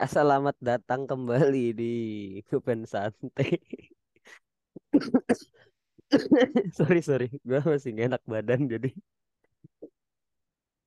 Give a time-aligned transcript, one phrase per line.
[0.00, 1.92] Selamat datang kembali di
[2.48, 3.60] Kupen Santai.
[6.76, 8.96] sorry sorry, gue masih gak enak badan jadi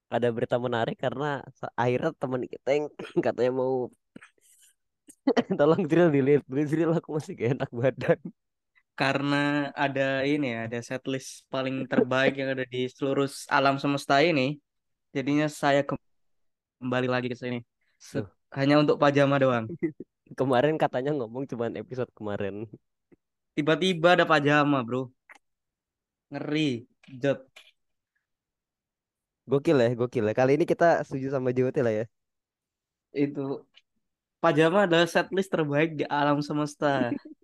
[0.09, 1.45] ada berita menarik karena
[1.77, 2.85] akhirnya teman kita yang
[3.25, 3.85] katanya mau
[5.61, 8.19] tolong drill dilihat dulu drill aku masih gak enak badan.
[8.97, 14.57] karena ada ini ya, ada setlist paling terbaik yang ada di seluruh alam semesta ini.
[15.13, 17.61] Jadinya saya kembali lagi ke sini.
[18.53, 19.65] Hanya untuk pajama doang.
[20.39, 22.65] kemarin katanya ngomong cuman episode kemarin.
[23.53, 25.13] Tiba-tiba ada pajama, bro.
[26.33, 26.89] Ngeri.
[27.21, 27.45] Jot.
[29.43, 30.33] Gokil ya, gokil ya.
[30.33, 32.05] Kali ini kita setuju sama JWT lah ya.
[33.13, 33.67] Itu
[34.39, 37.11] pajama adalah setlist terbaik di alam semesta.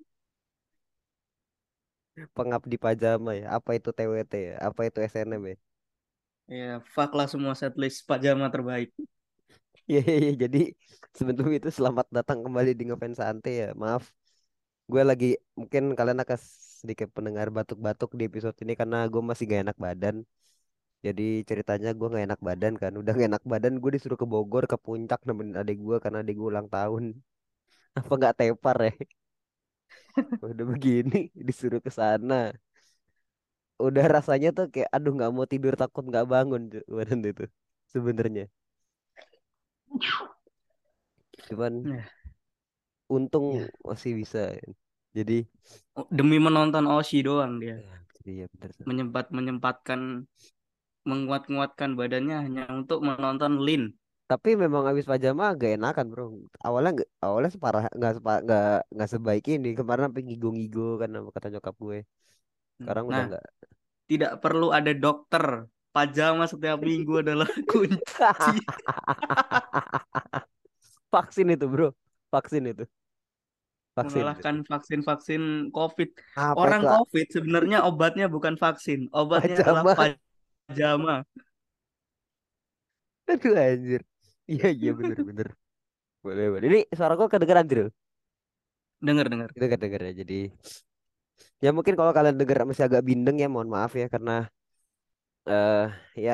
[2.36, 3.52] Pengabdi pajama ya.
[3.54, 4.56] Apa itu TWT ya?
[4.64, 5.58] Apa itu SNM ya?
[6.50, 8.90] Ya, fuck lah semua setlist pajama terbaik.
[9.90, 10.32] Iya, iya, iya.
[10.44, 10.58] jadi
[11.18, 13.68] sebelum itu selamat datang kembali di Ngefans Santai ya.
[13.84, 14.04] Maaf,
[14.92, 15.26] gue lagi
[15.60, 16.40] mungkin kalian akan
[16.82, 20.16] sedikit pendengar batuk-batuk di episode ini karena gue masih gak enak badan.
[21.06, 22.92] Jadi ceritanya gue gak enak badan kan.
[23.02, 26.36] Udah gak enak badan, gue disuruh ke Bogor ke puncak nemenin adik gue karena adik
[26.40, 27.04] gue ulang tahun.
[28.00, 28.92] Apa nggak tepar ya?
[30.44, 32.54] Udah begini disuruh ke sana.
[33.86, 36.62] Udah rasanya tuh kayak aduh nggak mau tidur takut nggak bangun
[36.98, 37.44] badan itu
[37.94, 38.44] sebenarnya.
[41.48, 42.10] Cuman Ya,
[43.16, 43.70] untung ya.
[43.88, 44.40] masih bisa.
[45.18, 45.34] Jadi
[46.18, 47.78] Demi menonton Oshi doang dia.
[47.78, 48.88] Ya, jadi ya bener tuh.
[48.88, 50.02] Menyempat menyempatkan
[51.10, 53.84] menguat-nguatkan badannya hanya untuk menonton Lin.
[54.30, 56.24] Tapi memang habis pajama agak enakan bro.
[56.66, 59.68] Awalnya nggak awalnya separah nggak sepa, nggak nggak sebaik ini.
[59.80, 61.98] Kemarin sampai ngigo-ngigo kan kata nyokap gue.
[62.82, 63.44] Sekarang udah Nah, nggak.
[64.10, 65.46] tidak perlu ada dokter.
[65.90, 67.98] Pajama setiap minggu adalah kunci
[71.10, 71.90] Vaksin itu bro.
[72.30, 72.86] Vaksin itu.
[73.98, 74.22] Vaksin.
[74.22, 75.42] mengalahkan vaksin-vaksin
[75.74, 76.10] COVID.
[76.38, 76.90] Apa Orang itu?
[76.94, 80.16] COVID sebenarnya obatnya bukan vaksin, obatnya adalah Pajama.
[80.70, 81.16] pajama.
[83.34, 84.02] Aduh anjir.
[84.50, 85.48] Iya iya bener bener.
[86.22, 86.66] Boleh boleh.
[86.70, 87.88] Ini suara gue kedengeran bro.
[89.02, 89.50] Dengar-dengar.
[89.58, 90.16] Itu kedengeran ya.
[90.22, 90.40] Jadi
[91.60, 94.48] ya mungkin kalau kalian denger masih agak bindeng ya mohon maaf ya karena
[95.50, 95.82] eh
[96.26, 96.34] ya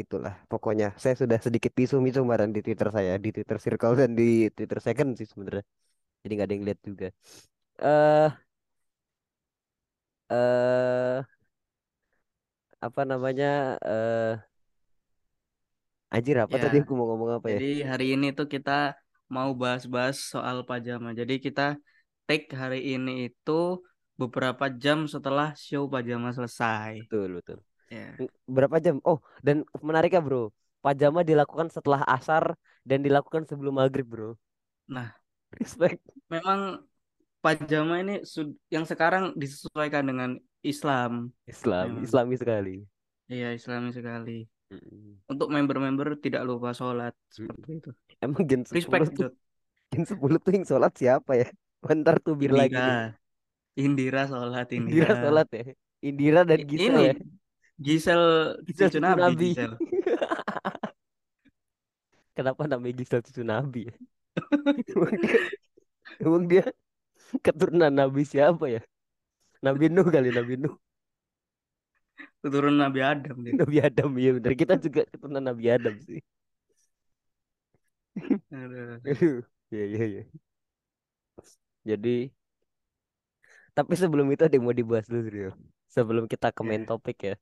[0.00, 0.32] itulah.
[0.50, 4.24] Pokoknya saya sudah sedikit pisu-misu kemarin di Twitter saya di Twitter Circle dan di
[4.56, 5.64] Twitter Second sih sebenarnya.
[6.22, 7.06] Jadi nggak ada yang lihat juga.
[7.88, 8.28] Eh
[10.30, 11.24] eh
[12.86, 13.46] apa namanya
[13.90, 14.30] eh
[16.14, 17.60] anjir apa Ya, tadi aku mau ngomong apa ya?
[17.60, 18.70] jadi hari ini tuh kita
[19.34, 21.08] mau bahas-bahas soal pajama.
[21.20, 21.62] Jadi kita
[22.28, 23.52] take hari ini itu
[24.20, 26.92] beberapa jam setelah show pajama selesai.
[26.98, 27.58] betul betul
[27.94, 28.08] Ya.
[28.18, 30.50] Ng- berapa jam oh dan menariknya bro
[30.84, 34.30] pajama dilakukan setelah asar dan dilakukan sebelum maghrib bro
[34.90, 35.08] Nah,
[35.62, 36.82] respect memang
[37.44, 38.14] pajama ini
[38.72, 40.30] yang sekarang disesuaikan dengan
[40.64, 41.30] Islam.
[41.44, 42.04] Islam Memang.
[42.04, 42.76] Islami sekali
[43.28, 44.44] Iya, Islami sekali.
[44.72, 45.20] Mm-mm.
[45.28, 47.90] Untuk member-member tidak lupa sholat seperti itu.
[48.24, 49.30] emang gen 10 Respect, tuh
[49.92, 51.46] gen 10 tuh yang sholat siapa ya
[51.84, 52.88] bentar tuh bir lagi Indira.
[53.76, 55.20] Indira sholat, Indira Indira.
[55.20, 55.64] sholat ya
[56.04, 57.14] Indira dan Gisel Ini ya
[57.78, 58.22] Gisel
[58.66, 59.72] Gisel cucu cucu Nabi, Nabi Gisel.
[62.36, 63.94] kenapa namanya Gisel cucu Nabi ya
[64.92, 65.38] emang dia
[66.22, 66.64] emang dia
[67.44, 68.82] keturunan Nabi siapa ya
[69.64, 70.74] Nabi Nuh kali Nabi Nuh
[72.44, 73.52] Keturunan Nabi Adam dia.
[73.58, 76.20] Nabi Adam ya bener kita juga keturunan Nabi Adam sih
[78.52, 79.42] Aduh.
[79.72, 80.22] Iya iya iya.
[81.84, 82.32] Jadi,
[83.74, 85.50] tapi sebelum itu ada yang mau dibahas dulu, Rio.
[85.90, 87.34] Sebelum kita ke main Ya, topik ya.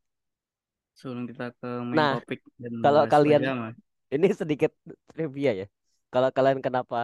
[0.99, 3.69] Sebelum kita ke main Nah, topik dan kalau kalian pajama.
[4.15, 4.73] ini sedikit
[5.13, 5.67] trivia ya.
[6.13, 6.97] Kalau kalian kenapa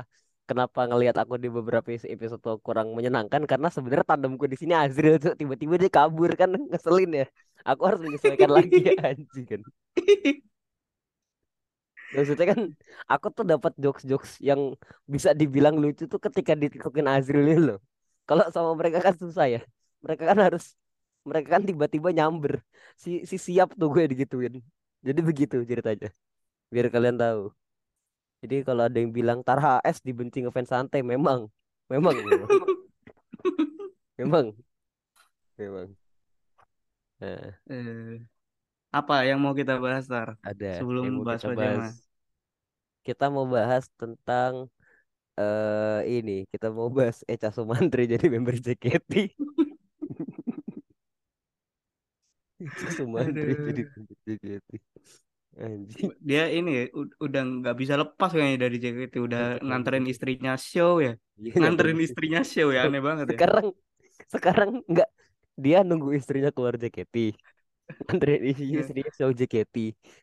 [0.49, 5.33] kenapa ngelihat aku di beberapa episode kurang menyenangkan karena sebenarnya tandemku di sini Azril tuh
[5.41, 7.27] tiba-tiba dia kabur kan ngeselin ya.
[7.69, 9.63] Aku harus menyesuaikan lagi ya anjing kan.
[12.15, 12.61] Maksudnya kan
[13.13, 14.61] aku tuh dapat jokes-jokes yang
[15.15, 17.79] bisa dibilang lucu tuh ketika ditikokin Azril ini loh.
[18.29, 19.61] Kalau sama mereka kan susah ya.
[20.05, 20.65] Mereka kan harus
[21.29, 22.65] mereka kan tiba-tiba nyamber.
[22.97, 24.55] Si si siap tuh gue digituin.
[25.07, 26.09] Jadi begitu ceritanya.
[26.73, 27.53] Biar kalian tahu.
[28.43, 31.51] Jadi kalau ada yang bilang Tarha S dibenci ngefans santai memang
[31.91, 32.51] memang memang
[34.19, 34.47] memang
[35.59, 35.89] memang.
[37.19, 38.23] Nah, Eh,
[38.95, 40.39] apa yang mau kita bahas, Tar?
[40.41, 41.95] ada Sebelum yang mau bahas kita bahas.
[43.03, 44.71] Kita mau bahas tentang
[45.39, 49.35] eh ini kita mau bahas Echa Sumantri jadi member JKT.
[52.97, 53.83] Sumantri jadi
[54.27, 54.69] JKT.
[55.59, 56.13] Anjing.
[56.29, 56.83] Dia ini ya,
[57.25, 59.15] udah nggak bisa lepas kayaknya dari JKT.
[59.27, 61.11] Udah nganterin istrinya show ya.
[61.39, 63.41] Iya Nganterin istrinya show ya, aneh banget ya.
[63.41, 63.67] sekarang
[64.35, 65.09] sekarang nggak
[65.65, 67.15] dia nunggu istrinya keluar JKT
[68.05, 69.77] nganterin isi- Ya, istrinya show JKT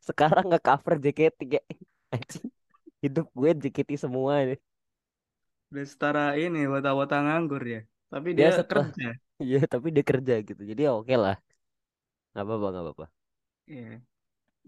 [0.09, 1.65] sekarang nggak cover JKT kayak
[2.15, 2.45] anjing
[3.03, 4.55] hidup gue JKT semua ini
[5.71, 7.79] Udah setara ini, wata-wata nganggur ya.
[8.11, 9.05] Tapi dia dia setelah kerja.
[9.45, 11.35] iya tapi dia kerja gitu jadi ya oke lah
[12.35, 13.05] nggak apa-apa nggak apa-apa
[13.71, 13.87] Iya.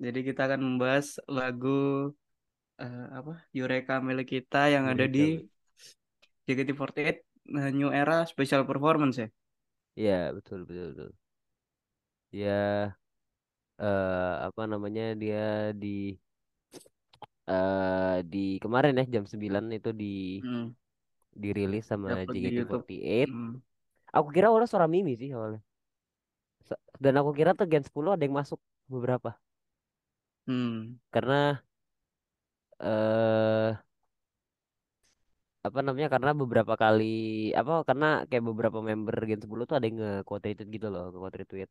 [0.03, 1.69] Jadi kita akan membahas lagu
[2.81, 5.43] eh, apa Eureka milik kita yang ada di mereka
[6.47, 7.17] JKT48
[7.59, 9.27] eh, New Era Special Performance ya.
[9.99, 11.09] iya betul betul betul
[12.31, 12.97] ya
[13.83, 15.37] eh apa namanya dia
[15.81, 15.87] di
[17.49, 20.05] eh di kemarin ya jam 9 itu di
[20.41, 20.75] Hmm.
[21.43, 22.85] dirilis sama Upload di YouTube.
[22.89, 23.61] JKT48 Hmm.
[24.17, 25.61] aku kira awalnya suara Mimi sih awalnya
[27.03, 28.59] dan aku kira tuh Gen 10 ada yang masuk
[28.93, 29.29] beberapa
[30.47, 30.97] Hmm.
[31.11, 31.63] karena
[32.79, 33.77] eh
[35.67, 37.03] apa namanya karena beberapa kali
[37.59, 41.37] apa karena kayak beberapa member Gen 10 tuh ada yang nge-quote retweet gitu loh nge-quote
[41.41, 41.69] retweet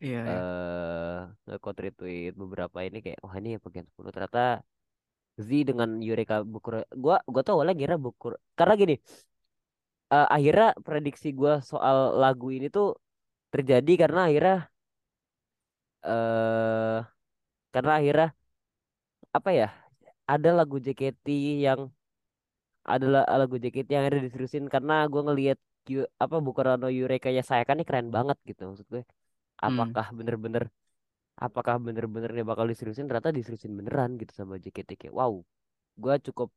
[0.00, 0.46] Iya, iya.
[0.46, 1.16] eh
[1.46, 4.40] nge-quote retweet beberapa ini kayak wah ini apa Gen 10 ternyata
[5.46, 6.74] Z dengan Eureka Bukur
[7.04, 8.94] gua gua tuh awalnya kira Bukur karena gini
[10.12, 12.86] eh, akhirnya prediksi gua soal lagu ini tuh
[13.56, 14.56] terjadi karena akhirnya
[16.08, 16.98] eh
[17.74, 18.26] karena akhirnya
[19.36, 19.66] apa ya
[20.32, 21.26] ada lagu JKT
[21.66, 21.80] yang
[22.94, 25.58] adalah lagu JKT yang ada diseriusin karena gue ngelihat
[26.24, 29.02] apa Bukarano Eureka ya saya kan ini keren banget gitu maksud gue
[29.66, 29.92] Hmm.
[29.92, 30.64] apakah bener-bener
[31.46, 35.34] apakah bener-bener nih bakal diseriusin ternyata diseriusin beneran gitu sama JKT kayak wow
[36.02, 36.50] gue cukup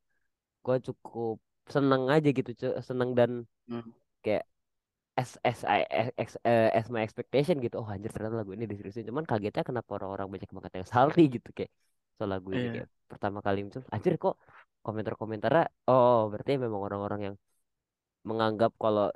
[0.66, 1.36] gue cukup
[1.74, 2.50] seneng aja gitu
[2.88, 3.30] seneng dan
[3.68, 3.90] Hmm.
[4.24, 4.44] kayak
[5.20, 5.78] as as I
[6.22, 9.90] as, eh, as my expectation gitu oh anjir ternyata lagu ini diseriusin cuman kagetnya kenapa
[9.98, 11.70] orang-orang banyak banget yang salty gitu kayak
[12.16, 12.72] soal lagu ini Iya.
[12.74, 14.34] kayak pertama kali muncul anjir kok
[14.84, 17.34] komentar-komentarnya oh berarti memang orang-orang yang
[18.28, 19.06] menganggap kalau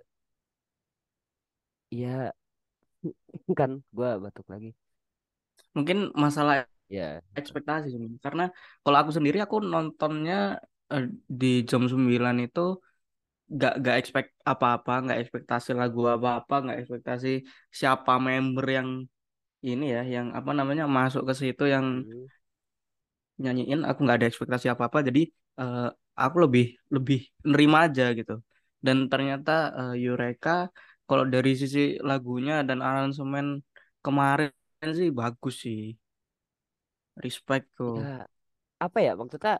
[1.90, 2.32] ya
[3.60, 4.68] kan gue batuk lagi
[5.76, 6.54] Mungkin masalah
[6.96, 7.02] ya
[7.40, 7.98] ekspektasi sih.
[8.02, 8.14] Min.
[8.24, 8.42] Karena
[8.82, 10.34] kalau aku sendiri aku nontonnya
[10.92, 11.04] eh,
[11.40, 12.60] di jam 9 itu
[13.60, 17.28] gak gak expect apa-apa, nggak ekspektasi lagu apa-apa, nggak ekspektasi
[17.80, 18.88] siapa member yang
[19.68, 22.26] ini ya, yang apa namanya masuk ke situ yang Hmm.
[23.42, 23.80] nyanyiin.
[23.88, 25.20] Aku nggak ada ekspektasi apa-apa, jadi
[25.60, 25.88] eh,
[26.22, 26.64] aku lebih
[26.94, 27.18] lebih
[27.50, 28.32] nerima aja gitu.
[28.84, 29.50] Dan ternyata
[29.80, 30.50] eh, Eureka
[31.08, 33.46] kalau dari sisi lagunya dan aransemen
[34.04, 34.50] kemarin
[34.98, 35.78] sih bagus sih,
[37.22, 37.96] respect tuh.
[37.98, 38.26] ya
[38.84, 39.52] apa ya maksudnya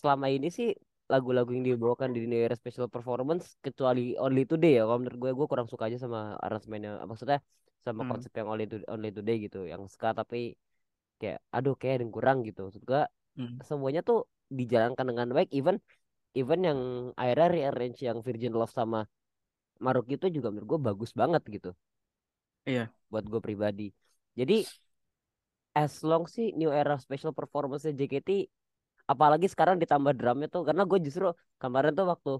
[0.00, 0.68] selama ini sih
[1.12, 5.30] lagu-lagu yang dibawakan di New Era Special Performance kecuali Only Today ya kalau menurut gue
[5.38, 7.38] gue kurang suka aja sama aransemennya maksudnya
[7.86, 8.10] sama Hmm.
[8.10, 10.36] konsep yang Only Today, Only Today gitu yang ska tapi
[11.20, 13.00] kayak aduh kayak ada yang kurang gitu maksud gue
[13.36, 13.60] Hmm.
[13.68, 14.18] semuanya tuh
[14.58, 15.76] dijalankan dengan baik even
[16.38, 16.80] even yang
[17.20, 19.00] akhirnya rearrange yang Virgin Love sama
[19.84, 21.70] Maruki itu juga menurut gue bagus banget gitu
[22.66, 22.90] Iya.
[23.10, 23.88] buat gue pribadi
[24.38, 24.66] jadi
[25.82, 28.30] as long sih New Era Special Performance JKT
[29.12, 31.26] apalagi sekarang ditambah drumnya tuh karena gue justru
[31.62, 32.30] kemarin tuh waktu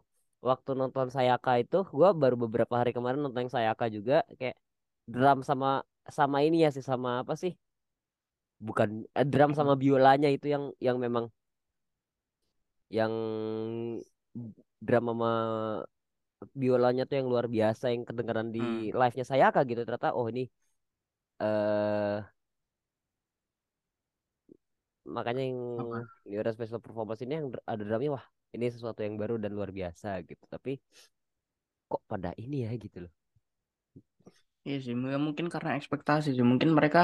[0.48, 4.56] waktu nonton Sayaka itu gue baru beberapa hari kemarin nonton yang Sayaka juga kayak
[5.12, 5.66] drum sama
[6.18, 7.52] sama ini ya sih sama apa sih
[8.66, 11.24] bukan eh, drum sama biolanya itu yang yang memang
[12.90, 13.12] yang
[14.86, 15.30] drum sama
[16.62, 18.90] biolanya tuh yang luar biasa yang kedengaran di Hmm.
[19.00, 20.42] live-nya Sayaka gitu ternyata oh ini
[21.42, 22.16] eh
[25.14, 26.08] makanya yang Apa?
[26.26, 29.70] New Era Special Performance ini yang ada drumnya wah ini sesuatu yang baru dan luar
[29.78, 30.78] biasa gitu tapi
[31.90, 33.12] kok pada ini ya gitu loh
[34.66, 36.44] Iya sih, ya mungkin karena ekspektasi sih.
[36.52, 37.00] Mungkin mereka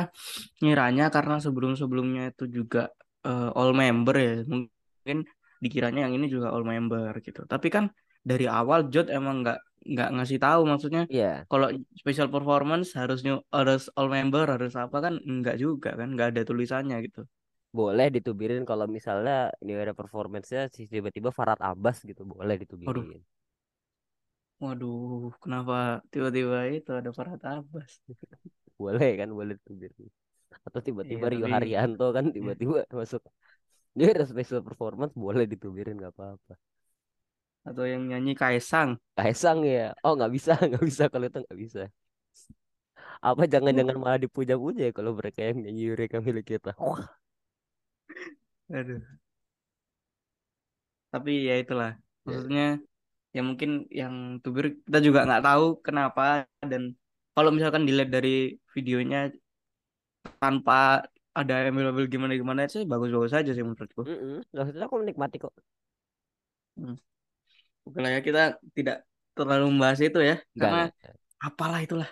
[0.63, 2.79] ngiranya karena sebelum-sebelumnya itu juga
[3.27, 4.31] eh, all member ya.
[4.53, 5.19] Mungkin
[5.65, 7.41] dikiranya yang ini juga all member gitu.
[7.53, 7.85] Tapi kan
[8.31, 9.59] dari awal Jod emang nggak
[9.93, 10.61] nggak ngasih tahu.
[10.71, 11.69] Maksudnya iya kalau
[12.01, 16.43] special performance harus new, harus all member harus apa kan nggak juga kan nggak ada
[16.51, 17.21] tulisannya gitu.
[17.79, 19.33] Boleh ditubirin kalau misalnya
[19.67, 20.63] New Era Performance-nya
[20.95, 23.21] tiba-tiba Farhat Abbas gitu boleh Waduh, ditubirin.
[24.63, 25.75] Waduh, kenapa
[26.13, 27.93] tiba-tiba itu ada Farhat Abbas?
[28.81, 30.09] boleh kan boleh ditubirin.
[30.67, 33.23] Atau Iya tiba-tiba Rio tapi Haryanto kan ya, tiba-tiba masuk.
[33.97, 36.55] New Era Special Performance boleh ditubirin nggak apa-apa.
[37.69, 38.91] Atau yang nyanyi Kaisang.
[39.17, 39.81] Kaisang ya?
[40.05, 41.81] Oh nggak bisa nggak bisa kalau itu nggak bisa.
[43.29, 47.09] Apa jangan-jangan malah dipuja-puja ya kalau mereka yang nyanyi mereka milik kita Wah,
[48.73, 49.03] Aduh.
[51.13, 51.91] Tapi ya itulah.
[51.97, 52.67] ya, Maksudnya
[53.37, 54.15] ya mungkin yang
[54.45, 56.93] tubir kita juga nggak tahu kenapa dan
[57.33, 59.33] kalau misalkan dilihat dari videonya
[60.41, 61.03] tanpa
[61.33, 64.45] ada embel-embel gimana gimana sih bagus-bagus aja sih menurutku Mm-mm.
[64.53, 65.53] Maksudnya aku menikmati kok.
[66.77, 66.97] Hmm.
[67.89, 68.43] Oke lah ya kita
[68.77, 68.97] tidak
[69.37, 71.15] terlalu membahas itu ya Enggak, karena enggak.
[71.41, 72.11] apalah itulah.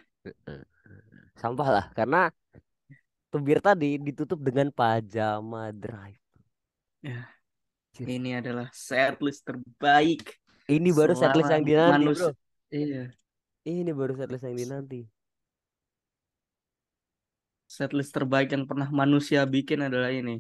[1.41, 2.29] Sampah lah, karena
[3.31, 6.19] tubir tadi ditutup dengan pajama drive.
[7.03, 7.21] ya
[8.15, 10.41] ini adalah setlist terbaik
[10.77, 12.29] Ini baru setlist yang dinanti, bro.
[12.29, 12.33] manusia
[12.73, 13.13] iya
[13.73, 15.01] Ini baru setlist yang dinanti.
[17.77, 20.35] setlist terbaik yang pernah manusia bikin adalah ini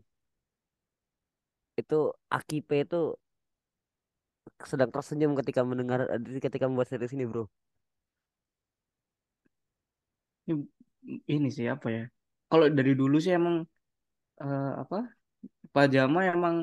[1.80, 1.96] Itu
[2.36, 2.96] Akipe itu
[4.70, 6.00] sedang tersenyum ketika mendengar
[6.44, 7.44] ketika membuat series ini, bro.
[10.48, 10.62] ini,
[11.34, 12.02] ini sih apa ya
[12.50, 13.62] kalau dari dulu sih emang
[14.42, 14.96] eh, apa
[15.74, 16.56] pajama emang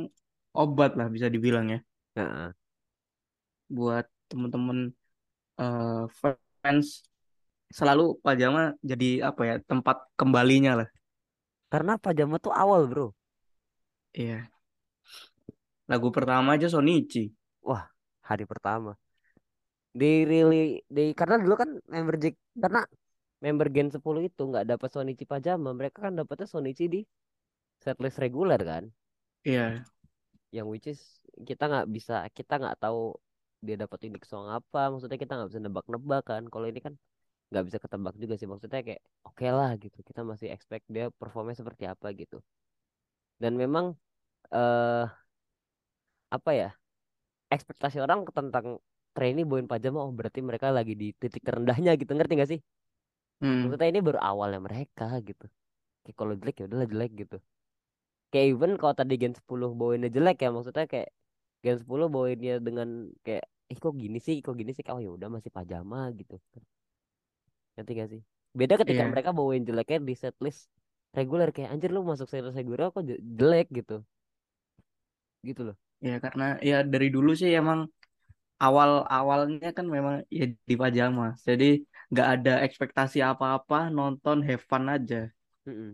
[0.52, 1.80] obat lah bisa dibilang ya.
[2.18, 2.52] Nah,
[3.72, 4.92] buat temen-temen
[5.62, 6.04] eh,
[6.62, 7.08] fans
[7.72, 10.90] selalu pajama jadi apa ya tempat kembalinya lah.
[11.68, 13.08] Karena pajama tuh awal, bro.
[14.16, 14.48] iya.
[15.88, 17.32] Lagu pertama aja Sonichi.
[17.64, 17.88] Wah,
[18.24, 18.96] hari pertama.
[19.92, 22.84] Di really di karena dulu kan member Jack karena
[23.46, 27.00] member Gen 10 itu nggak dapat Sonichi pajama, mereka kan dapatnya Sonichi di
[27.86, 28.84] setlist reguler kan.
[29.48, 29.88] iya
[30.56, 31.00] Yang which is
[31.50, 33.00] kita nggak bisa, kita nggak tahu
[33.66, 36.44] dia dapat unique song apa, maksudnya kita nggak bisa nebak-nebak kan.
[36.52, 36.94] Kalau ini kan
[37.52, 39.98] nggak bisa ketebak juga sih, maksudnya kayak oke lah gitu.
[40.10, 42.38] Kita masih expect dia performnya seperti apa gitu.
[43.42, 43.86] Dan memang
[44.54, 45.06] eh
[46.36, 46.68] apa ya?
[47.56, 48.66] Ekspektasi orang tentang
[49.16, 52.62] trainee bawain pajama, oh berarti mereka lagi di titik terendahnya gitu, ngerti gak sih?
[53.42, 55.46] Hmm, Maksudnya ini baru awalnya mereka gitu.
[56.04, 57.38] Kayak kalau jelek ya udahlah jelek gitu.
[58.32, 61.10] Kayak even kalau tadi Gen 10 bawainnya jelek ya maksudnya kayak
[61.66, 62.90] Gen 10 bawainnya dengan
[63.26, 64.84] kayak ih kok gini sih, kok gini sih.
[64.94, 66.36] Oh ya udah masih pajama gitu.
[67.76, 68.22] Ngerti gak sih?
[68.60, 70.62] Beda ketika iya mereka bawain jeleknya di setlist
[71.18, 73.96] reguler kayak anjir lu masuk setlist reguler kok je- jelek gitu.
[75.44, 75.78] Gitu loh.
[76.08, 77.80] ya karena ya dari dulu sih emang
[78.66, 81.66] awal awalnya kan memang ya di pajama jadi
[82.12, 85.20] nggak ada ekspektasi apa-apa nonton have fun aja.
[85.68, 85.92] Mm-mm.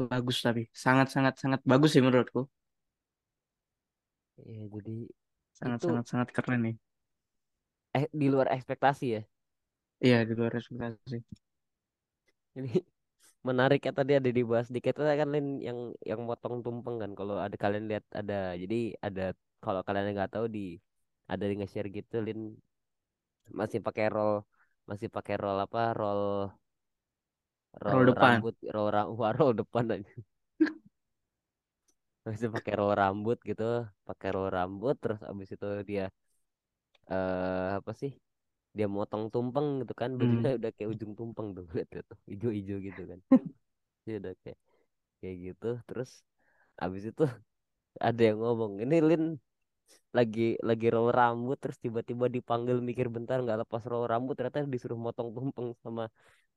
[0.00, 2.40] bagus tapi sangat sangat sangat bagus sih menurutku.
[4.50, 4.92] Iya jadi
[5.58, 6.74] sangat itu sangat sangat keren nih.
[7.98, 9.20] Eh di luar ekspektasi ya.
[10.04, 11.16] iya di luar ekspektasi.
[12.58, 12.70] Ini
[13.48, 14.94] menarik ya tadi ada dibahas dikit.
[14.98, 15.78] Kan Lin yang
[16.10, 19.22] yang motong tumpeng kan kalau ada kalian lihat ada jadi ada
[19.64, 20.60] kalau kalian nggak tahu di
[21.32, 22.40] ada di nge-share gitu Lin
[23.58, 24.32] masih pakai roll
[24.90, 26.22] masih pakai roll apa roll
[27.84, 28.40] roll roll depan.
[28.40, 30.12] rambut roll ra wah, roll depan aja.
[32.26, 33.64] Masih pakai roll rambut gitu
[34.08, 36.04] pakai roll rambut terus abis itu dia
[37.12, 38.12] eh apa sih
[38.76, 40.58] dia motong tumpeng gitu kan bajunya hmm.
[40.58, 43.20] udah kayak ujung tumpeng tuh lihat tuh hijau-hijau gitu kan.
[44.06, 44.58] Dia udah kayak
[45.20, 46.10] kayak gitu terus
[46.84, 47.24] abis itu
[48.08, 49.24] ada yang ngomong ini Lin
[50.16, 54.98] lagi lagi roll rambut terus tiba-tiba dipanggil mikir bentar nggak lepas roll rambut ternyata disuruh
[55.06, 56.02] motong tumpeng sama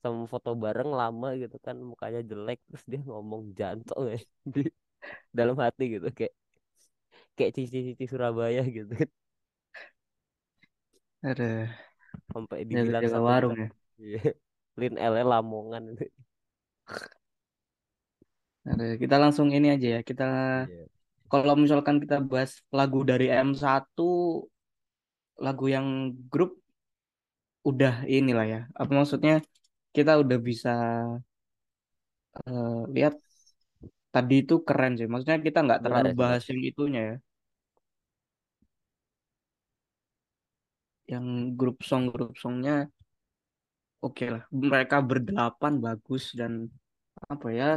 [0.04, 4.18] sama foto bareng lama gitu kan mukanya jelek terus dia ngomong jantung ya
[4.56, 4.62] di
[5.38, 6.34] dalam hati gitu kayak
[7.38, 8.94] kayak cici-cici Surabaya gitu
[11.24, 11.70] ada
[12.34, 13.68] sampai dibilang satu warung ya
[14.02, 14.20] Iya.
[14.80, 15.84] Lin L Lamongan
[18.70, 20.24] ada kita langsung ini aja ya kita
[20.58, 20.88] Iya.
[21.34, 23.98] Kalau misalkan kita bahas lagu dari M1
[25.42, 26.62] lagu yang grup
[27.70, 28.62] udah inilah ya.
[28.78, 29.42] Apa maksudnya?
[29.96, 30.70] Kita udah bisa
[32.38, 33.14] eh, lihat
[34.14, 35.08] tadi itu keren sih.
[35.10, 37.16] Maksudnya kita nggak terlalu bahas yang itunya ya.
[41.18, 41.26] Yang
[41.58, 42.94] grup song grup songnya
[44.06, 44.44] oke lah.
[44.54, 46.70] Mereka berdelapan bagus dan
[47.34, 47.70] apa ya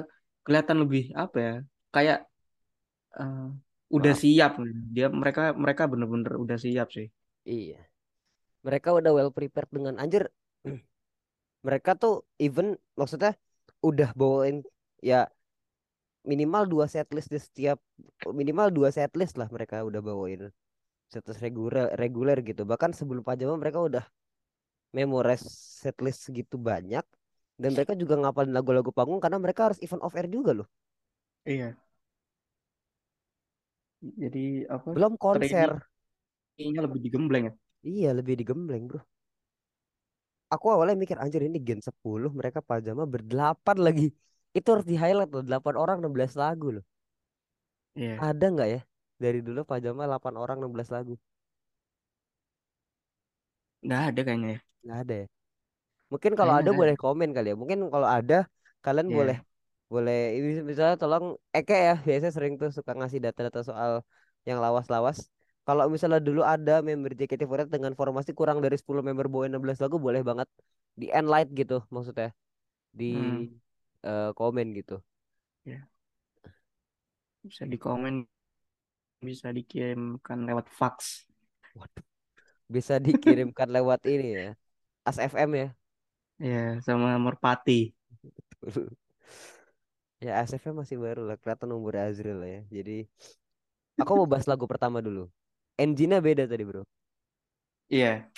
[0.45, 1.55] kelihatan lebih apa ya
[1.95, 2.19] kayak
[3.21, 3.49] eh,
[3.97, 4.21] udah Maaf.
[4.23, 4.53] siap
[4.95, 7.07] dia mereka mereka bener-bener udah siap sih
[7.47, 7.79] Iya.
[8.67, 10.27] Mereka udah well prepared dengan anjir.
[11.67, 13.33] Mereka tuh even maksudnya
[13.89, 14.67] udah bawain
[14.99, 15.31] ya
[16.27, 17.79] minimal dua setlist di setiap
[18.27, 20.51] minimal dua setlist lah mereka udah bawain
[21.13, 22.63] setlist reguler reguler gitu.
[22.67, 24.05] Bahkan sebelum pajama mereka udah
[24.97, 25.47] memorize
[25.83, 27.05] setlist segitu banyak
[27.61, 30.69] dan mereka juga ngapalin lagu-lagu panggung karena mereka harus event off air juga loh.
[31.47, 31.77] iya
[34.23, 34.41] jadi
[34.75, 35.71] apa Belum konser.
[36.55, 37.53] trainingnya lebih digembleng ya
[37.93, 39.01] Iya, lebih digembleng, Bro.
[40.55, 44.07] Aku awalnya mikir anjir ini Gen 10 mereka pajama berdelapan lagi.
[44.57, 46.85] Itu harus di highlight loh, 8 orang 16 lagu loh.
[47.97, 48.81] iya Ada nggak ya?
[49.23, 51.15] Dari dulu pajama 8 orang 16 lagu.
[53.85, 55.27] nggak ada kayaknya ya Nggak ada ya.
[56.13, 56.81] Mungkin kalau ada ada.
[56.81, 57.57] boleh komen kali ya.
[57.63, 58.37] Mungkin kalau ada
[58.85, 59.47] kalian boleh Ya.
[59.93, 61.25] Boleh ini misalnya tolong
[61.57, 63.93] Eke ya biasanya sering tuh suka ngasih data-data soal
[64.49, 65.19] yang lawas-lawas.
[65.67, 69.97] Kalau misalnya dulu ada member JKT48 dengan formasi kurang dari 10 member bawa 16 lagu
[70.07, 70.49] boleh banget
[71.01, 72.29] di enlight gitu maksudnya
[73.01, 73.61] di Hmm.
[74.07, 74.95] eh, komen gitu.
[75.65, 75.89] Ya.
[77.47, 78.15] Bisa di komen,
[79.27, 80.97] bisa dikirimkan lewat fax.
[81.79, 82.05] Waduh,
[82.75, 84.47] bisa dikirimkan lewat ini ya.
[85.09, 85.69] As FM ya.
[86.39, 87.73] Ya, sama Merpati.
[90.27, 92.61] Ya ASF masih baru lah, kelihatan umur Azril lah ya.
[92.77, 92.93] Jadi
[94.01, 95.23] aku mau bahas lagu pertama dulu.
[95.83, 96.83] Engine-nya beda tadi bro.
[97.89, 98.31] Iya,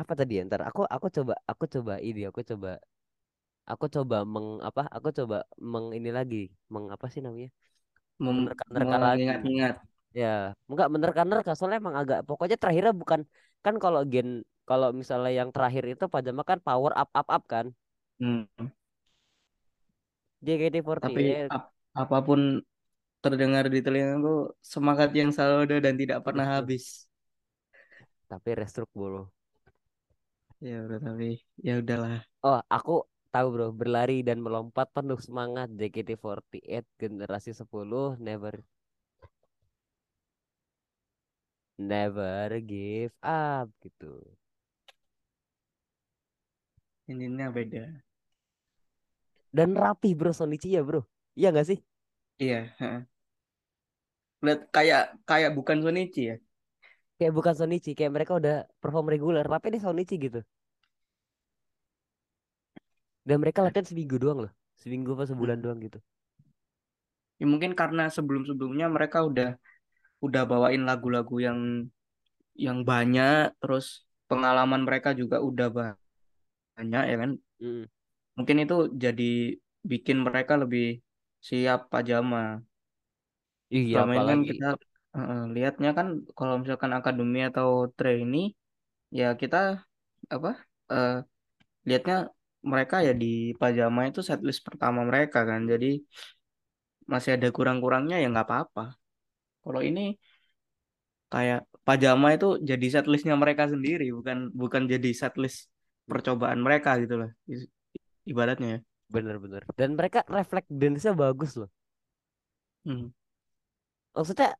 [0.00, 0.42] Apa tadi ya?
[0.48, 2.70] Ntar aku aku coba aku coba ini aku coba
[3.70, 4.82] aku coba meng apa?
[4.96, 5.36] Aku coba
[5.72, 6.36] meng ini lagi
[6.72, 7.48] meng apa sih namanya?
[8.36, 9.24] Menerka-nerka lagi.
[9.24, 9.74] mengingat-ingat.
[10.20, 10.26] Ya,
[10.70, 13.20] enggak menerka-nerka soalnya emang agak pokoknya terakhirnya bukan
[13.64, 14.28] kan kalau gen
[14.68, 17.66] kalau misalnya yang terakhir itu pajama kan power up up up kan.
[18.20, 18.68] Hmm.
[21.02, 21.72] Tapi JKT48 ap-
[22.02, 22.40] apa pun
[23.24, 24.30] terdengar di telingaku,
[24.74, 26.84] semangat yang selalu ada dan tidak pernah habis.
[28.30, 29.28] tapi restruk bro.
[30.68, 31.28] Ya udah, tapi
[31.66, 32.18] ya udahlah.
[32.46, 32.92] Oh, aku
[33.34, 38.54] tahu bro, berlari dan melompat penuh semangat JKT48 generasi 10 never
[41.90, 44.22] never give up gitu.
[47.10, 47.84] Ininya beda.
[49.56, 51.00] Dan rapi bro Sonichi ya bro.
[51.38, 51.78] Iya gak sih?
[52.38, 52.74] Iya.
[54.44, 56.36] Lihat kayak kayak bukan Sonichi ya.
[57.18, 60.40] Kayak bukan Sonichi, kayak mereka udah perform reguler, tapi ini Sonichi gitu.
[63.28, 64.52] Dan mereka latihan seminggu doang loh.
[64.78, 65.64] Seminggu apa sebulan Hmm.
[65.64, 65.98] doang gitu.
[67.38, 69.48] Ya, mungkin karena sebelum-sebelumnya mereka udah
[70.26, 71.58] udah bawain lagu-lagu yang
[72.58, 73.86] yang banyak, terus
[74.30, 75.68] pengalaman mereka juga udah
[76.76, 77.30] banyak ya kan.
[77.62, 77.82] Mm.
[78.38, 79.24] Mungkin itu jadi
[79.90, 80.84] bikin mereka lebih
[81.48, 82.38] siap pajama.
[83.76, 84.64] Iya Selama ini kan apalagi kita
[85.16, 88.44] eh, lihatnya kan kalau misalkan akademi atau trainee
[89.18, 89.56] ya kita
[90.34, 90.48] apa
[90.92, 91.10] eh,
[91.88, 92.16] lihatnya
[92.72, 93.26] mereka ya di
[93.60, 95.60] pajama itu setlist pertama mereka kan.
[95.72, 95.86] Jadi
[97.12, 98.82] masih ada kurang-kurangnya ya nggak apa-apa.
[99.64, 100.02] Kalau ini
[101.32, 105.58] kayak pajama itu jadi setlistnya mereka sendiri, bukan bukan jadi setlist
[106.10, 107.30] percobaan mereka gitu lah.
[108.28, 108.78] Ibaratnya ya.
[109.14, 109.62] bener-bener.
[109.80, 111.70] Dan mereka refleks dance-nya bagus loh.
[112.84, 113.08] Hmm.
[114.14, 114.58] Maksudnya,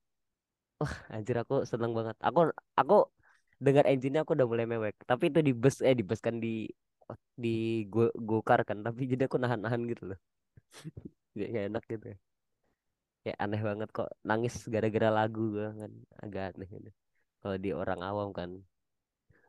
[1.15, 2.17] anjir aku seneng banget.
[2.27, 2.39] Aku
[2.81, 2.95] aku
[3.65, 4.95] dengar engine-nya aku udah mulai mewek.
[5.11, 6.49] Tapi itu di bus eh di bus kan di
[7.43, 7.49] di
[7.93, 8.79] go gokar kan.
[8.87, 10.19] Tapi jadi aku nahan-nahan gitu loh.
[11.39, 12.07] Gak enak gitu.
[12.15, 12.19] ya.
[13.23, 15.93] Kayak aneh banget kok nangis gara-gara lagu gue kan
[16.25, 16.91] agak aneh ini.
[17.41, 18.51] Kalau di orang awam kan.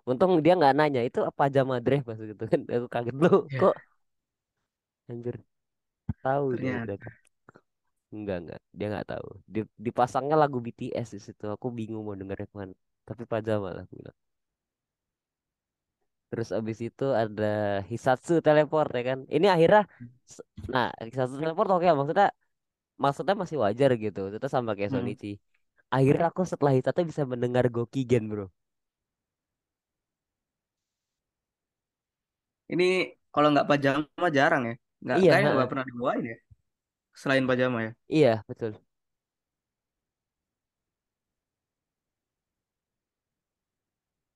[0.10, 2.62] Untung dia nggak nanya itu apa pajama dress pas gitu kan.
[2.76, 3.89] Aku kaget loh kok Ya,
[5.12, 5.36] anjir
[6.24, 7.10] tahu dia ternyata.
[8.16, 9.28] Enggak enggak dia nggak tahu.
[9.54, 11.44] Di, dipasangnya lagu BTS di situ.
[11.56, 12.74] Aku bingung mau dengerin mana.
[13.08, 13.84] Tapi pajama lah.
[13.86, 14.18] aku bilang.
[16.30, 17.46] Terus abis itu ada
[17.92, 19.20] Hisatsu teleport ya kan.
[19.36, 19.82] Ini akhirnya
[20.74, 22.28] nah Hisatsu teleport oke maksudnya
[23.04, 24.20] maksudnya masih wajar gitu.
[24.38, 24.96] Itu sama kayak Hmm.
[24.96, 25.28] Sonichi.
[25.96, 28.46] Akhirnya aku setelah Hisatsu bisa mendengar Gokigen bro.
[32.74, 32.86] Ini
[33.34, 34.76] kalau nggak pajama jarang ya.
[35.04, 36.36] Nggak Iya, kayaknya nggak pernah dibawain ya.
[37.22, 37.92] Selain pajama ya.
[38.16, 38.72] iya betul.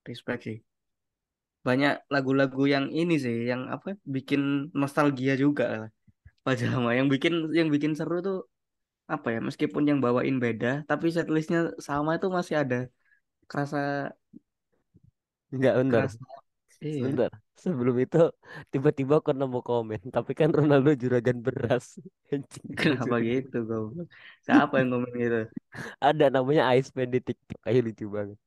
[0.07, 0.63] Respect sih.
[1.67, 4.41] Banyak lagu-lagu yang ini sih, yang apa bikin
[4.81, 5.89] nostalgia juga lah.
[6.45, 8.37] Pajama yang bikin yang bikin seru tuh
[9.15, 9.39] apa ya?
[9.47, 12.77] Meskipun yang bawain beda, tapi setlistnya sama itu masih ada
[13.49, 13.77] kerasa
[15.53, 16.03] Enggak bener.
[16.03, 16.17] kerasa
[16.81, 17.09] iya.
[17.63, 18.17] Sebelum itu
[18.73, 20.01] tiba-tiba aku nemu komen.
[20.15, 21.85] Tapi kan Ronaldo juragan beras.
[22.79, 24.07] Kenapa gitu goblok?
[24.45, 25.39] Siapa yang ngomong gitu?
[26.07, 27.57] Ada namanya Iceman di TikTok.
[27.65, 28.37] Kayak lucu banget.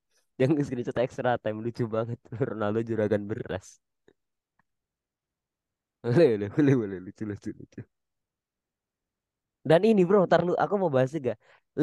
[0.40, 2.18] Yang screenshot extra time lucu banget.
[2.50, 3.66] Ronaldo juragan beras.
[6.02, 6.98] Boleh, boleh, boleh, boleh.
[7.04, 7.80] Lucu, lucu, lucu.
[9.68, 11.32] Dan ini bro, ntar lu, aku mau bahas juga.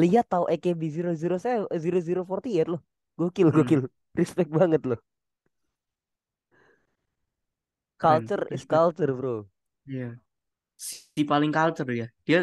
[0.00, 2.80] Lihat tahu AKB 00 saya 0048 loh.
[3.20, 3.80] Gokil, Hmm, gokil.
[4.18, 4.98] Respect banget loh.
[8.04, 9.48] Culture is culture bro.
[9.88, 10.20] Iya.
[10.76, 12.06] Si paling culture ya.
[12.28, 12.40] Dia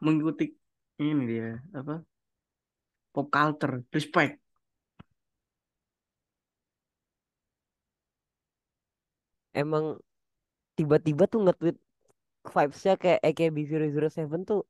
[0.00, 0.44] mengikuti
[1.00, 2.00] ini dia apa?
[3.12, 3.84] Pop culture.
[3.92, 4.40] Respect.
[9.56, 9.84] Emang
[10.76, 11.76] tiba-tiba tuh nge-tweet
[12.54, 14.60] vibes-nya kayak AKB 007 tuh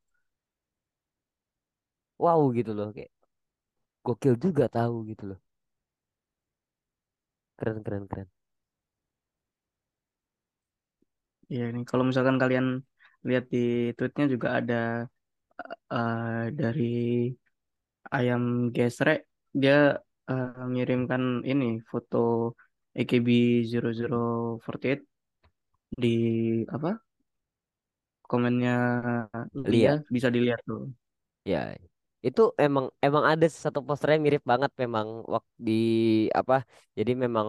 [2.22, 2.88] wow gitu loh.
[2.96, 3.10] Kayak
[4.06, 5.40] gokil juga tahu gitu loh.
[7.58, 8.28] keren keren keren
[11.52, 12.66] Iya nih kalau misalkan kalian
[13.28, 13.58] lihat di
[13.96, 14.74] tweetnya juga ada
[15.92, 16.82] eh, dari
[18.16, 18.42] ayam
[18.76, 19.18] gesrek
[19.60, 19.74] dia
[20.30, 22.16] eh, mengirimkan ini foto
[22.98, 24.98] AKB0048
[26.02, 26.08] di
[26.76, 26.90] apa
[28.30, 28.70] komennya
[29.72, 30.82] lihat bisa dilihat tuh.
[31.52, 31.58] ya
[32.26, 35.72] itu emang emang ada satu posternya mirip banget memang waktu di
[36.40, 36.54] apa
[36.98, 37.48] jadi memang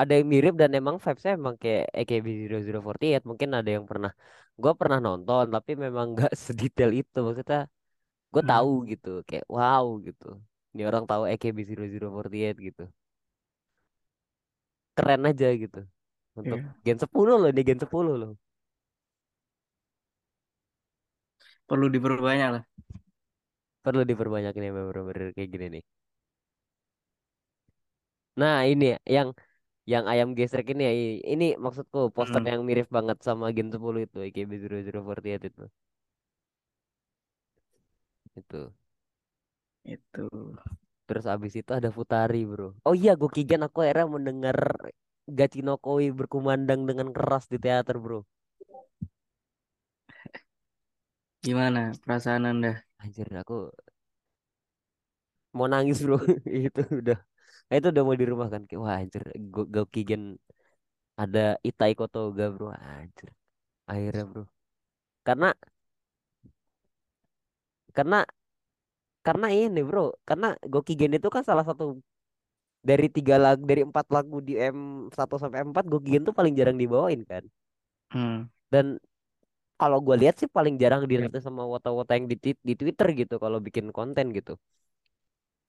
[0.00, 4.10] ada yang mirip dan emang vibesnya emang kayak AKB0048 mungkin ada yang pernah
[4.62, 7.16] gue pernah nonton tapi memang nggak sedetail itu.
[7.26, 7.58] Maksudnya
[8.34, 10.24] gue Hmm, tahu gitu kayak wow gitu.
[10.72, 12.82] Ini orang tahu AKB0048 gitu.
[14.96, 15.80] Keren aja gitu.
[16.40, 16.76] Untuk iya.
[16.86, 18.30] Gen 10 loh ini Gen 10 loh.
[21.68, 22.62] Perlu diperbanyak lah.
[23.84, 25.82] perlu diperbanyak nih member-member kayak gini nih.
[28.40, 29.28] Nah ini ya, yang
[29.92, 30.92] yang ayam gesrek ini ya
[31.34, 35.64] ini maksudku poster Hmm, yang mirip banget sama Gen 10 itu AKB0048 itu.
[38.36, 38.72] Itu.
[39.94, 40.28] Itu.
[41.08, 42.68] terus abis itu ada Futari bro.
[42.88, 44.58] Oh iya Gokigen aku akhirnya mendengar
[45.38, 48.20] Gachinokoi berkumandang dengan keras di teater bro.
[51.44, 52.70] Gimana perasaan Anda?
[53.02, 53.56] anjir aku
[55.56, 56.16] mau nangis bro.
[56.66, 57.18] Itu udah
[57.74, 60.22] itu udah mau di rumah kan kayak wah anjir Go Gokigen
[61.22, 62.66] ada Itai Kotoga bro.
[62.74, 63.30] Anjir
[63.90, 64.42] akhirnya bro.
[65.26, 65.48] Karena
[67.96, 68.26] karena
[69.26, 71.84] karena ini bro karena Gokigen itu kan salah satu
[72.88, 74.78] dari tiga lagu dari empat lagu di M
[75.18, 77.44] satu sampai M4 Gokigen tuh paling jarang dibawain kan.
[78.10, 78.86] Hmm, dan
[79.80, 82.36] kalau gue lihat sih paling jarang dilihat sama wota-wota yang di,
[82.68, 84.52] di Twitter gitu kalau bikin konten gitu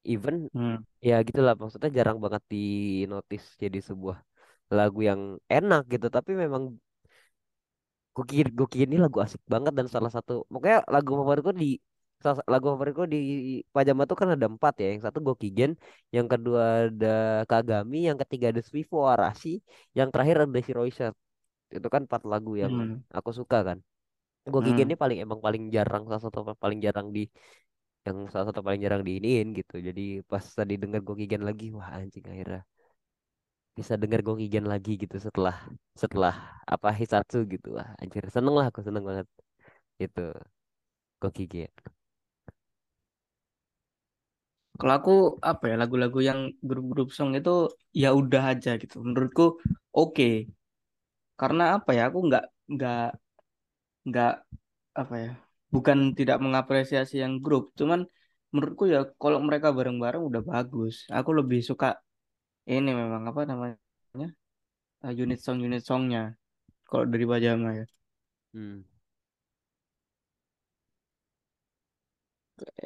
[0.03, 2.57] even hmm, ya gitulah maksudnya jarang banget di
[3.11, 4.17] notice jadi sebuah
[4.77, 6.07] lagu yang enak gitu.
[6.11, 6.63] Tapi memang
[8.15, 11.77] Goki Goki ini lagu asik banget dan salah satu pokoknya lagu favoritku di
[12.53, 13.17] lagu favoritku di
[13.69, 14.87] Pajama tuh kan ada empat ya.
[14.93, 15.71] Yang satu Gokigen
[16.15, 19.61] yang kedua ada Kagami yang ketiga ada Suivo Arashi
[19.97, 21.05] yang terakhir ada Shiroisha
[21.77, 23.77] itu kan empat lagu yang hmm, aku suka kan.
[24.47, 24.91] Gokigen hmm.
[24.91, 27.27] ini paling emang paling jarang salah satu paling jarang di
[28.07, 32.25] yang salah satu paling jarang diiniin gitu jadi pas tadi denger Gokigen lagi wah anjing
[32.33, 32.61] akhirnya
[33.77, 35.55] bisa denger Gokigen lagi gitu setelah
[36.01, 36.33] setelah
[36.73, 39.27] apa Hisatsu gitu wah anjir seneng lah aku seneng banget
[40.05, 40.21] itu
[41.21, 41.71] Gokigen
[44.79, 45.11] Kalau aku
[45.51, 46.39] apa ya lagu-lagu yang
[46.69, 47.49] grup-grup song itu
[48.01, 48.95] ya udah aja gitu.
[49.07, 49.43] Menurutku
[49.97, 50.23] oke.
[51.39, 52.43] Karena apa ya aku nggak
[52.73, 52.97] nggak
[54.07, 54.31] nggak
[55.01, 55.31] apa ya
[55.75, 57.63] bukan tidak mengapresiasi yang grup.
[57.79, 57.99] Cuman
[58.53, 60.93] menurutku ya kalau mereka bareng-bareng udah bagus.
[61.17, 61.87] Aku lebih suka
[62.69, 63.77] ini memang apa namanya
[65.05, 66.21] eh, unit song unit songnya
[66.89, 67.85] kalau dari Pajama ya.
[68.53, 68.79] hmm.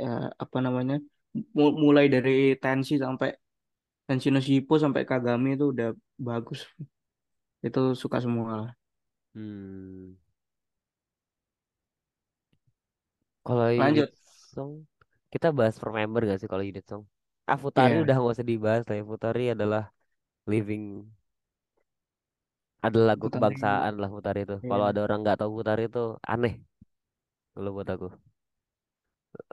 [0.03, 0.07] Ya
[0.43, 0.95] apa namanya
[1.57, 3.29] mu- mulai dari Tensi sampai
[4.07, 5.87] Tenshi no Shippo sampai Kagami itu udah
[6.29, 6.59] bagus.
[7.67, 8.71] Itu suka semua lah.
[9.35, 10.15] Hmm.
[13.45, 14.11] Kalau unit Lanjut.
[14.53, 14.71] song
[15.33, 17.03] kita bahas per member gak sih kalau unit song?
[17.51, 18.95] Ah Futari Iya, udah gak usah dibahas lah.
[18.99, 19.83] Ya Futari adalah
[20.51, 20.83] living
[22.85, 23.31] adalah lagu Putari.
[23.35, 24.55] kebangsaan lah Futari itu.
[24.69, 24.89] Kalau Iya.
[24.89, 25.99] ada orang nggak tahu Futari itu
[26.33, 26.53] aneh
[27.55, 28.07] kalau buat aku.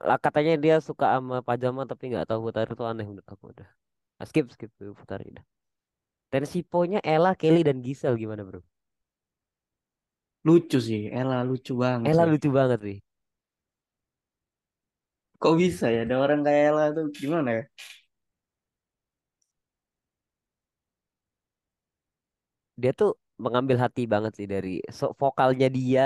[0.08, 3.68] Lah katanya dia suka sama pajama tapi nggak tahu Futari itu aneh menurut aku udah.
[4.20, 5.44] Ah, skip skip tuh Futari udah.
[6.32, 8.60] Dan siponya Ella Kelly dan Gisel gimana bro?
[10.46, 12.30] Lucu sih, Ella lucu banget Ella sih.
[12.30, 12.96] lucu banget sih
[15.42, 17.62] Kok bisa ya ada orang kayak Ella tuh gimana ya?
[22.82, 23.10] dia tuh
[23.44, 26.02] mengambil hati banget sih dari so vokalnya dia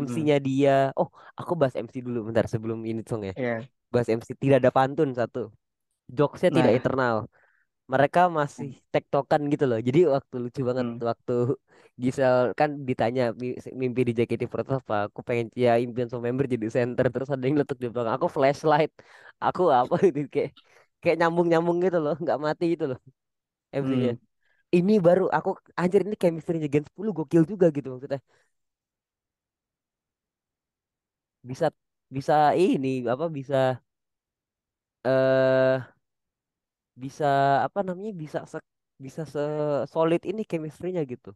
[0.00, 1.08] MC-nya dia oh
[1.40, 3.68] aku bahas MC dulu bentar sebelum ini song ya Iya.
[3.92, 5.38] bahas MC tidak ada pantun satu
[6.18, 7.16] jokesnya tidak Nah, eternal
[7.94, 9.78] mereka masih tektokan gitu loh.
[9.88, 10.98] Jadi waktu lucu banget hmm.
[11.08, 11.32] waktu
[12.02, 14.94] Gisel kan ditanya "Mi- mimpi di JKT48 apa?
[15.08, 17.04] Aku pengen ya impian sama member jadi center.
[17.12, 18.90] Terus ada yang letuk di belakang aku flashlight.
[19.44, 20.50] Aku apa gitu kayak
[21.02, 22.14] kayak nyambung nyambung gitu loh.
[22.22, 22.98] Nggak mati gitu loh
[23.82, 24.16] MC-nya Hmm.
[24.76, 28.20] ini baru aku anjir ini chemistry-nya Gen 10 gokil juga gitu maksudnya.
[31.48, 31.66] Bisa
[32.16, 33.56] bisa ini apa bisa
[35.04, 35.80] eh
[37.04, 37.26] bisa
[37.66, 38.58] apa namanya bisa se
[39.06, 39.40] bisa se
[39.94, 41.30] solid ini chemistry-nya gitu.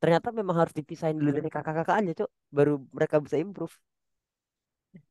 [0.00, 3.74] Ternyata memang harus dipisahin dulu dari kakak-kakaknya cok baru mereka bisa improve.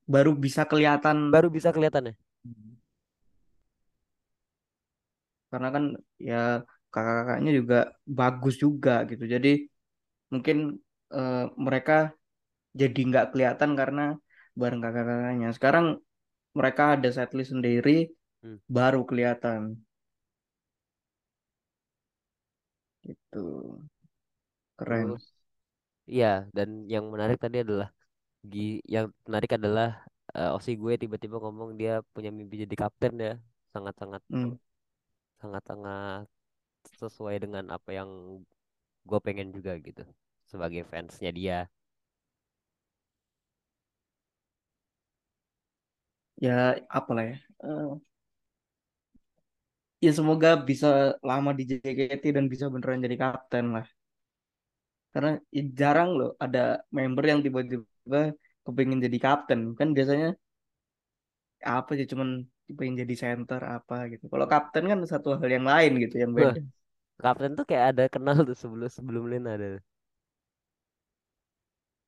[0.07, 1.17] Baru bisa kelihatan.
[1.33, 2.15] Baru bisa kelihatannya.
[5.51, 5.83] Karena kan
[6.29, 6.35] ya
[6.93, 7.75] kakak-kakaknya juga
[8.19, 9.23] bagus juga gitu.
[9.33, 9.49] Jadi
[10.33, 10.57] mungkin
[11.17, 11.93] eh, mereka
[12.81, 14.03] jadi nggak kelihatan karena
[14.59, 15.49] bareng kakak-kakaknya.
[15.57, 15.87] Sekarang
[16.59, 17.91] mereka ada setlist sendiri
[18.43, 18.55] Hmm.
[18.77, 19.61] baru kelihatan
[23.07, 23.39] gitu.
[24.77, 25.09] Keren.
[25.11, 25.23] Terus
[26.13, 27.89] iya dan yang menarik tadi adalah
[28.53, 29.87] Gi- yang menarik adalah
[30.37, 33.31] eh, Osi gue tiba-tiba ngomong dia punya mimpi jadi kapten ya.
[33.73, 34.53] Sangat-sangat Hmm.
[35.41, 36.25] sangat-sangat
[37.01, 38.09] sesuai dengan apa yang
[39.09, 40.03] gue pengen juga gitu
[40.51, 41.59] sebagai fansnya dia.
[46.45, 47.87] Ya apalah ya Eh,
[50.05, 50.87] ya semoga bisa
[51.29, 53.85] lama di JKT dan bisa beneran jadi kapten lah.
[55.13, 56.59] Karena ya jarang loh ada
[56.97, 58.19] member yang tiba-tiba
[58.65, 59.59] kepingin jadi kapten.
[59.79, 60.27] Kan biasanya
[61.75, 62.29] apa sih cuman
[62.77, 64.23] pengen jadi center apa gitu.
[64.31, 66.59] Kalau kapten kan satu hal yang lain gitu yang beda.
[67.23, 69.67] kapten tuh kayak ada kenal tuh sebelum sebelum Lin ada.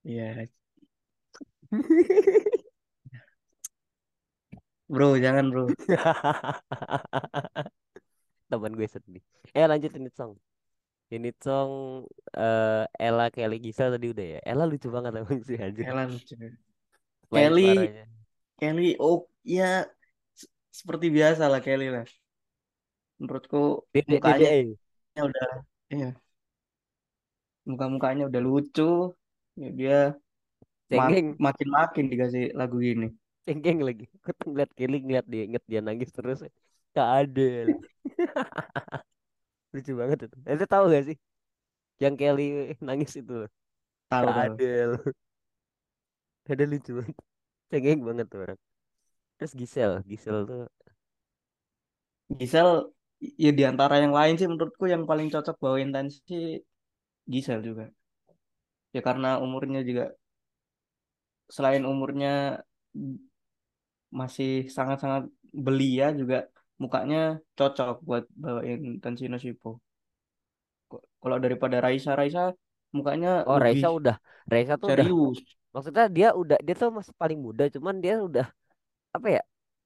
[0.04, 0.48] Iya.
[4.90, 5.64] Bro jangan bro
[8.50, 9.24] teman gue sedih.
[9.54, 10.34] Eh lanjut ini song.
[11.06, 11.72] Ini song
[12.34, 14.40] eh Ella Kelly Gisel tadi udah ya?
[14.42, 16.34] Ella lucu banget emang sih anjir Ella lucu.
[17.30, 17.70] Kelly
[18.58, 19.86] Kelly oh ya
[20.74, 22.06] seperti biasa lah Kelly lah.
[23.22, 24.76] Menurutku mukanya eh.
[25.16, 25.50] udah
[25.94, 26.10] iya.
[27.66, 29.14] Muka-mukanya udah lucu.
[29.56, 29.98] Ya, dia
[30.92, 31.28] mak- cengeng.
[31.40, 33.08] makin-makin dikasih lagu gini
[33.46, 34.06] cengeng lagi.
[34.20, 36.42] Aku tuh ngeliat Kelly ngeliat dia inget dia nangis terus
[36.96, 37.68] Kak Adel.
[39.76, 40.38] Lucu banget itu.
[40.48, 41.18] Itu tahu gak sih?
[42.00, 42.48] Yang Kelly
[42.80, 43.52] nangis itu loh.
[44.08, 44.46] Tahu Kak tahu.
[44.56, 44.90] Adel.
[46.48, 47.18] Ada lucu banget.
[47.68, 48.60] Cengeng banget tuh orang.
[49.36, 50.64] Terus Gisel Gisel tuh
[52.40, 52.88] Gisel
[53.20, 56.64] ya di antara yang lain sih menurutku yang paling cocok bawain tensi
[57.28, 57.92] Gisel juga.
[58.96, 60.16] Ya karena umurnya juga
[61.52, 62.64] selain umurnya
[64.08, 69.80] masih sangat-sangat belia juga mukanya cocok buat bawain tensi Nosipo
[70.92, 72.52] K- kalau daripada Raisa Raisa
[72.92, 74.16] mukanya oh lebih Raisa udah.
[74.46, 75.38] Raisa tuh udah serius.
[75.76, 78.48] Maksudnya dia udah dia tuh masih paling muda cuman dia udah
[79.12, 79.42] apa ya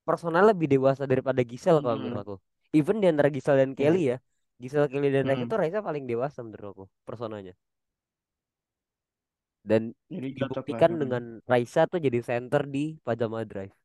[0.06, 2.36] personal lebih dewasa daripada Gisel kalau menurut hmm, aku.
[2.74, 4.18] Even di antara Gisel dan Kelly ya
[4.60, 5.52] Gisel Kelly dan Raisa hmm.
[5.54, 7.54] tuh Raisa paling dewasa menurut aku personanya.
[9.64, 13.76] Dan jadi dibuktikan sama dengan Raisa tuh jadi center di Pajama Drive.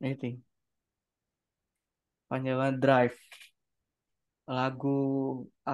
[0.00, 0.36] Itu
[2.28, 3.16] Panjawa Drive.
[4.56, 4.96] Lagu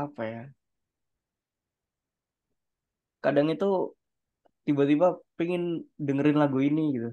[0.01, 0.43] apa ya?
[3.25, 3.67] Kadang itu
[4.67, 5.07] tiba-tiba
[5.39, 5.63] pengen
[6.07, 7.09] dengerin lagu ini gitu.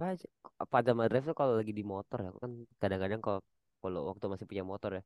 [0.00, 0.28] Paj-
[0.72, 3.40] Pajama Drive tuh kalau lagi di motor ya aku kan kadang-kadang kalau
[3.82, 5.02] kalau waktu masih punya motor ya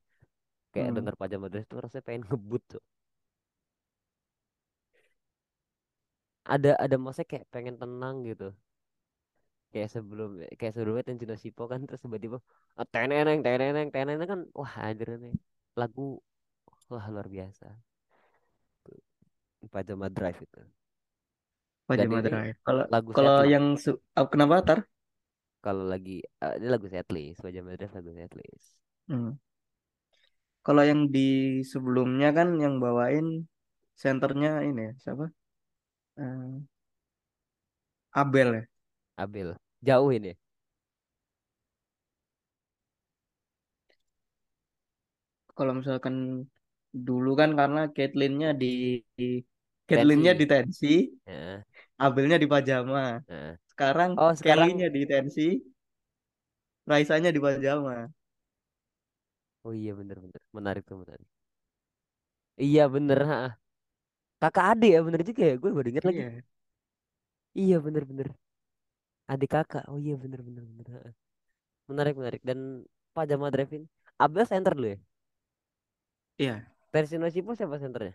[0.75, 0.97] kayak hmm.
[0.97, 2.83] denger Pajama Drive tuh rasanya pengen ngebut tuh.
[6.55, 8.49] Ada ada masa kayak pengen tenang gitu
[9.75, 12.39] kayak sebelum kayak sebelumnya Tenjino Shippo kan terus tiba-tiba
[12.79, 15.35] ah, teneneng teneneng teneneng kan wah anjir nih
[15.81, 16.03] lagu
[16.93, 17.67] wah luar biasa.
[19.73, 20.63] Pajama Drive itu.
[21.89, 22.57] Dan ini Drive.
[22.67, 24.79] Kalau lagu kalau yang su- oh, kenapa tar?
[25.65, 28.69] Kalau lagi eh, ini lagu setlist Pajama Drive lagu setlist
[29.09, 29.37] Hmm.
[30.67, 31.21] Kalau yang di
[31.73, 33.27] sebelumnya kan yang bawain
[34.03, 35.25] senternya ini ya, siapa?
[36.19, 36.55] Eh,
[38.13, 38.67] Abel ya.
[39.17, 39.57] Abel
[39.89, 40.31] jauh ini
[45.57, 46.15] Kalau misalkan
[47.07, 48.67] dulu kan karena Caitlyn-nya di,
[49.19, 49.25] di
[49.89, 50.87] Caitlyn-nya tensi di tensi,
[51.27, 51.65] Heeh,
[52.05, 53.01] Abelnya di pajama.
[53.29, 53.57] heeh.
[53.71, 55.43] Sekarang oh sekarang Kelly-nya di tensi,
[56.91, 58.09] Raisanya di pajama.
[59.67, 61.29] oh iya bener-bener menarik tuh menarik.
[62.65, 63.37] Iya bener ha.
[64.43, 65.55] kakak adik ya bener juga ya?
[65.63, 66.23] Gue baru inget lagi.
[66.23, 66.45] Iya,
[67.61, 68.29] iya bener-bener
[69.33, 69.85] adik kakak.
[69.91, 71.11] Oh iya bener-bener bener ha.
[71.91, 72.43] menarik menarik.
[72.49, 72.61] Dan
[73.17, 73.87] Pajama Drive ini
[74.25, 74.99] Abel center dulu ya?
[76.39, 76.67] Iya.
[76.93, 78.15] versi Nosipo siapa senternya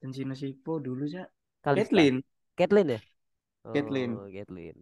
[0.00, 1.04] Tensi Nasipo dulu.
[1.64, 2.02] Kalista.
[2.02, 2.22] Caitlyn,
[2.56, 3.00] Caitlyn ya?
[3.64, 4.78] Oh Caitlyn.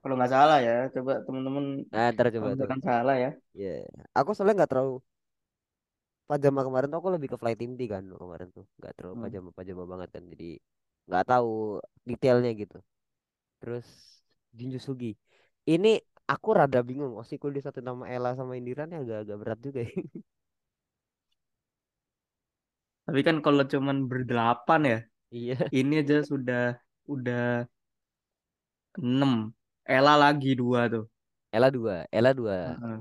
[0.00, 3.28] Kalau nggak salah ya, coba teman-teman nah ntar coba misalkan salah ya.
[3.62, 3.70] ya
[4.18, 4.94] aku soalnya nggak terlalu
[6.30, 8.64] pajama kemarin tuh aku lebih ke flight inti kan kemarin tuh.
[8.78, 9.22] Nggak terlalu Hmm.
[9.24, 10.24] pajama pajama banget kan.
[10.32, 10.48] Jadi
[11.10, 12.78] nggak tahu detailnya gitu
[13.60, 13.86] terus
[14.54, 15.12] Jinju Sugi
[15.66, 15.98] ini
[16.30, 19.90] aku rada bingung Osiku di satu nama Ella sama Indira nih agak-agak berat juga ya
[23.10, 24.98] Tapi kan kalau cuman berdelapan ya,
[25.34, 26.78] iya ini aja sudah
[27.10, 27.66] udah
[29.02, 29.50] enam.
[29.82, 31.04] Ella lagi dua tuh.
[31.50, 32.78] Ella dua, Ella dua.
[32.78, 32.98] Heeh.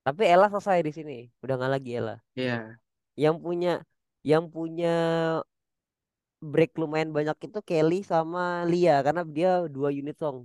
[0.00, 1.16] Tapi Ella selesai di sini.
[1.44, 2.16] Udah nggak lagi Ella.
[2.36, 2.80] Iya.
[3.20, 3.72] Yang punya
[4.24, 4.96] yang punya
[6.52, 10.36] break lumayan banyak itu Kelly sama Lia karena dia dua unit song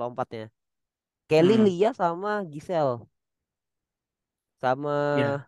[0.00, 0.44] lompatnya.
[1.30, 1.66] Kelly, Hmm.
[1.66, 2.94] Lia sama Giselle
[4.60, 5.42] sama Iya.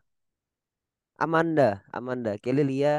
[1.25, 1.69] Amanda,
[1.99, 2.95] Amanda, Kelly, Lia,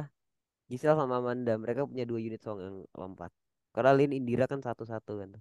[0.72, 1.54] Giselle sama Amanda.
[1.64, 3.32] Mereka punya dua unit song yang lompat.
[3.76, 5.32] Karena Lin Indira kan satu-satu kan.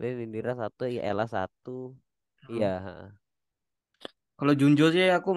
[0.00, 1.70] Lin Indira satu, ya Ella satu.
[2.48, 3.16] Iya, Hmm.
[4.38, 5.30] Kalau Junjo sih aku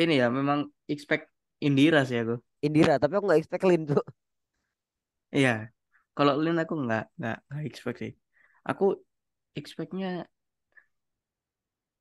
[0.00, 0.58] ini ya memang
[0.92, 1.24] expect
[1.66, 2.34] Indira sih aku.
[2.66, 4.02] Indira, tapi aku nggak expect Lin tuh.
[5.34, 5.50] Iya.
[6.16, 8.12] Kalau Lin aku nggak nggak nggak expect sih.
[8.70, 8.84] Aku
[9.58, 10.06] expectnya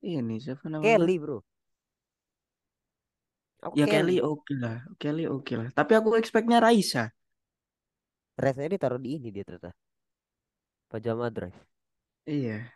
[0.04, 1.00] ini siapa namanya?
[1.00, 1.40] Kelly bro.
[3.64, 5.68] Aku Ya Kelly oke lah, Kelly oke lah.
[5.72, 7.10] Tapi aku expectnya Raisa.
[8.44, 9.72] Rasanya ditaruh di ini dia ternyata.
[10.92, 11.60] Pajama Drive.
[12.28, 12.74] Iya.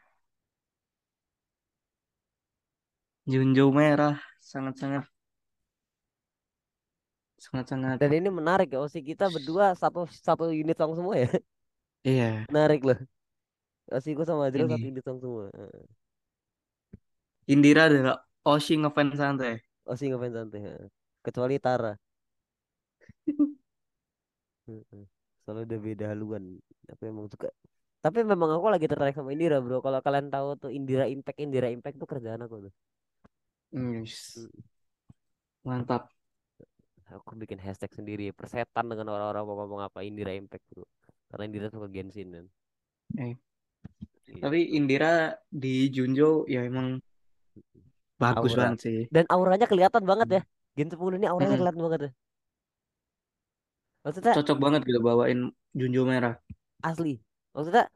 [3.32, 5.04] Junjo merah sangat-sangat
[7.38, 11.30] sangat-sangat Dan ini menarik ya, Osi kita berdua satu satu unit song semua ya.
[12.02, 13.00] iya Menarik loh.
[13.88, 15.47] Osiku sama Adriel satu unit song semua.
[17.47, 19.56] Indira adalah Oshi ngefans santai.
[19.88, 20.62] Osi ngefans santai.
[21.23, 21.93] Kecuali Tara.
[25.43, 26.43] Soalnya udah beda haluan.
[26.91, 27.47] Aku emang suka.
[28.04, 29.80] Tapi memang aku lagi tertarik sama Indira bro.
[29.80, 32.73] Kalau kalian tahu tuh Indira Impact, Indira Impact tuh kerjaan aku tuh.
[33.71, 34.36] Yes.
[34.39, 34.52] Mm.
[35.67, 36.16] Mantap.
[37.08, 38.36] Aku bikin hashtag sendiri.
[38.36, 40.84] Persetan dengan orang-orang mau ngomong apa Indira Impact bro.
[41.32, 42.46] Karena Indira suka Genshin kan.
[43.15, 43.36] Eh,
[44.43, 44.76] tapi Gitu.
[44.76, 47.00] Indira di Junjo ya emang
[48.20, 48.76] bagus Aura.
[48.76, 49.00] banget sih.
[49.08, 50.41] Dan auranya kelihatan banget ya.
[50.76, 52.12] Gen 10 ini auranya kelihatan banget ya.
[54.04, 56.36] Maksudnya Cocok banget gitu bawain Junjo merah.
[56.84, 57.20] asli.
[57.56, 57.88] Maksudnya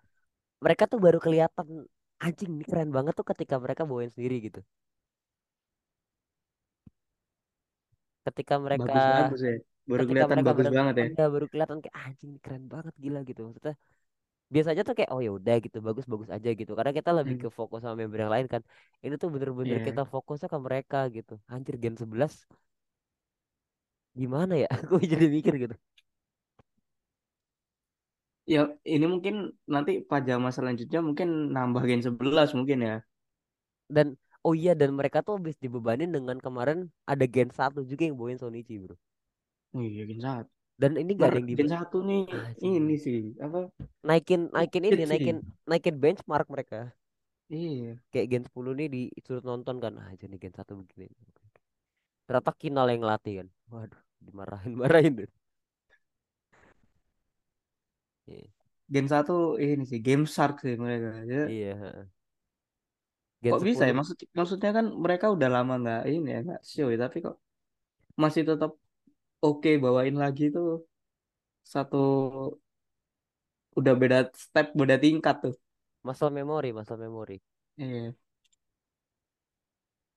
[0.57, 1.85] mereka tuh baru kelihatan
[2.17, 4.61] anjing ini keren banget tuh ketika mereka bawain sendiri gitu.
[8.31, 9.53] Ketika mereka Bagus-bagus ya.
[9.89, 11.07] Baru ketika kelihatan mereka bagus bareng banget ya.
[11.17, 13.39] ya baru kelihatan kayak anjing ini keren banget gila gitu.
[13.47, 13.75] Maksudnya
[14.55, 16.71] biasanya tuh kayak oh ya udah gitu bagus-bagus aja gitu.
[16.77, 17.41] Karena kita lebih Mm.
[17.43, 18.61] ke fokus sama member yang lain kan.
[19.05, 19.85] Ini tuh bener-bener Iya.
[19.87, 21.33] kita fokusnya ke mereka gitu.
[21.53, 22.33] Anjir Gen 11
[24.19, 24.67] gimana ya?
[24.83, 25.75] Aku jadi mikir gitu.
[28.53, 28.61] Ya
[28.95, 29.35] ini mungkin
[29.73, 32.95] nanti pajama selanjutnya mungkin nambah gen 11 mungkin ya.
[33.95, 34.07] Dan
[34.47, 36.79] oh iya dan mereka tuh habis dibebanin dengan kemarin
[37.11, 38.95] ada Gen satu juga yang bawain Sonichi bro.
[39.75, 40.49] Oh iya gen 1.
[40.81, 42.21] Dan ini gak ada yang di gen 1 nih
[42.65, 42.97] ini anjing.
[43.05, 43.59] sih apa?
[44.07, 45.37] Naikin naikin ini naikin
[45.69, 46.79] naikin benchmark mereka.
[47.49, 48.01] Iya.
[48.11, 49.93] Kayak Gen 10 nih disuruh nonton kan.
[50.01, 51.07] Ah jadi Gen satu begini.
[52.25, 53.47] Ternyata Kinal yang ngelatih kan.
[53.73, 55.29] Waduh, dimarahin marahin tuh.
[58.29, 58.45] Iya,
[58.93, 61.09] Gen 1 ini sih Game Shark sih mereka.
[61.31, 61.71] Ya, iya.
[63.43, 63.93] Gen kok bisa ya?
[63.93, 67.35] 10 Maksud maksudnya kan mereka udah lama nggak ini ya nggak show ya, tapi kok
[68.23, 68.71] masih tetap
[69.45, 70.67] oke bawain lagi tuh
[71.73, 71.97] satu
[73.79, 75.55] udah beda step beda tingkat tuh.
[76.07, 77.37] muscle memory, muscle memory.
[77.77, 78.13] Iya.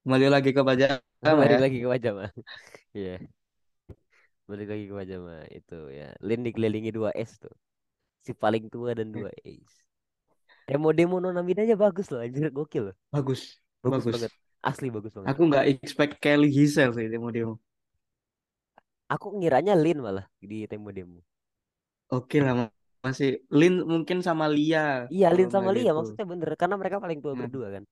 [0.04, 1.00] Kembali lagi ke pajama
[1.40, 1.60] Balik ya.
[1.62, 2.30] lagi ke wajah mah.
[2.94, 3.18] Iya,
[4.48, 6.08] balik lagi ke wajah mah itu ya.
[6.26, 7.54] Lin dikelilingi dua S tuh.
[8.26, 9.83] Si paling tua dan dua ace.
[10.68, 12.96] Demo-demo Nonamidanya bagus loh, anjir gokil loh.
[13.12, 13.42] Bagus,
[13.84, 14.14] Bagus bagus.
[14.14, 14.32] banget.
[14.64, 15.30] Asli bagus banget.
[15.30, 17.54] Aku nggak expect Kelly Giselle sih demo-demo.
[19.14, 21.20] Aku ngiranya Lin malah di demo-demo.
[22.14, 22.52] Oke lah
[23.04, 24.80] masih Lin mungkin sama Lia
[25.14, 25.98] Iya, Lin sama Lia gitu.
[25.98, 27.84] maksudnya bener karena mereka paling tua Nah, berdua kan.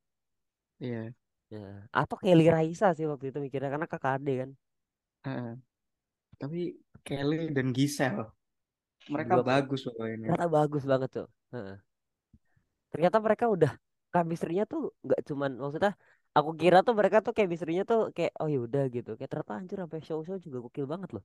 [0.80, 1.12] iya.
[1.52, 1.88] Ya.
[2.00, 4.50] Atau Kelly Raisa sih waktu itu mikirnya karena kakak ade kan.
[5.24, 5.52] Heeh.
[6.40, 6.60] Tapi
[7.06, 8.24] Kelly dan Giselle
[9.12, 10.30] mereka Berdua bagus pokoknya.
[10.30, 11.26] ternyata bagus banget tuh.
[11.54, 11.76] Heeh.
[12.92, 13.72] Ternyata mereka udah
[14.12, 15.92] chemistry-nya tuh nggak cuman maksudnya
[16.38, 19.10] aku kira tuh mereka tuh chemistry-nya tuh kayak oh ya udah gitu.
[19.18, 21.24] Kayak ternyata anjir sampai show-show juga gokil banget loh.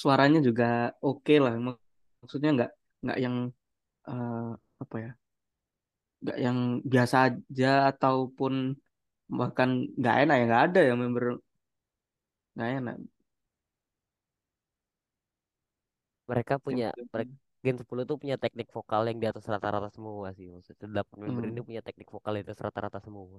[0.00, 0.64] Suaranya juga
[1.06, 1.52] oke lah.
[1.66, 1.82] Mak-
[2.20, 2.70] Maksudnya nggak
[3.02, 3.36] nggak yang
[4.08, 4.34] eh,
[4.84, 5.10] apa ya?
[6.22, 6.58] Nggak yang
[6.92, 8.52] biasa aja ataupun
[9.38, 11.24] bahkan nggak enak ya nggak ada yang member
[12.54, 12.96] nggak enak.
[16.30, 17.32] Mereka punya mereka,
[17.64, 20.46] Gen 10 tuh punya teknik vokal yang di atas rata-rata semua sih.
[20.54, 21.68] Maksudnya delapan member ini Hmm.
[21.68, 23.38] punya teknik vokal yang di atas rata-rata semua.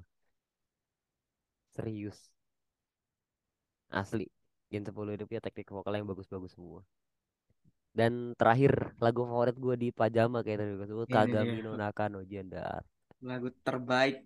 [1.75, 2.29] Serius.
[4.01, 4.25] Asli.
[4.71, 6.81] Gen 10 ini punya teknik vokal yang bagus-bagus semua.
[7.99, 11.71] Dan terakhir lagu favorit gue di Pajama kayak tadi gue sebut Ini Kagami dia no
[11.81, 12.65] Naka no Janda
[13.29, 14.19] lagu terbaik.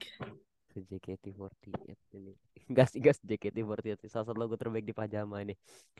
[0.73, 2.33] ke JKT48 ini.
[2.93, 4.09] Sih guys JKT48 sih.
[4.13, 5.53] salah satu lagu terbaik di Pajama ini.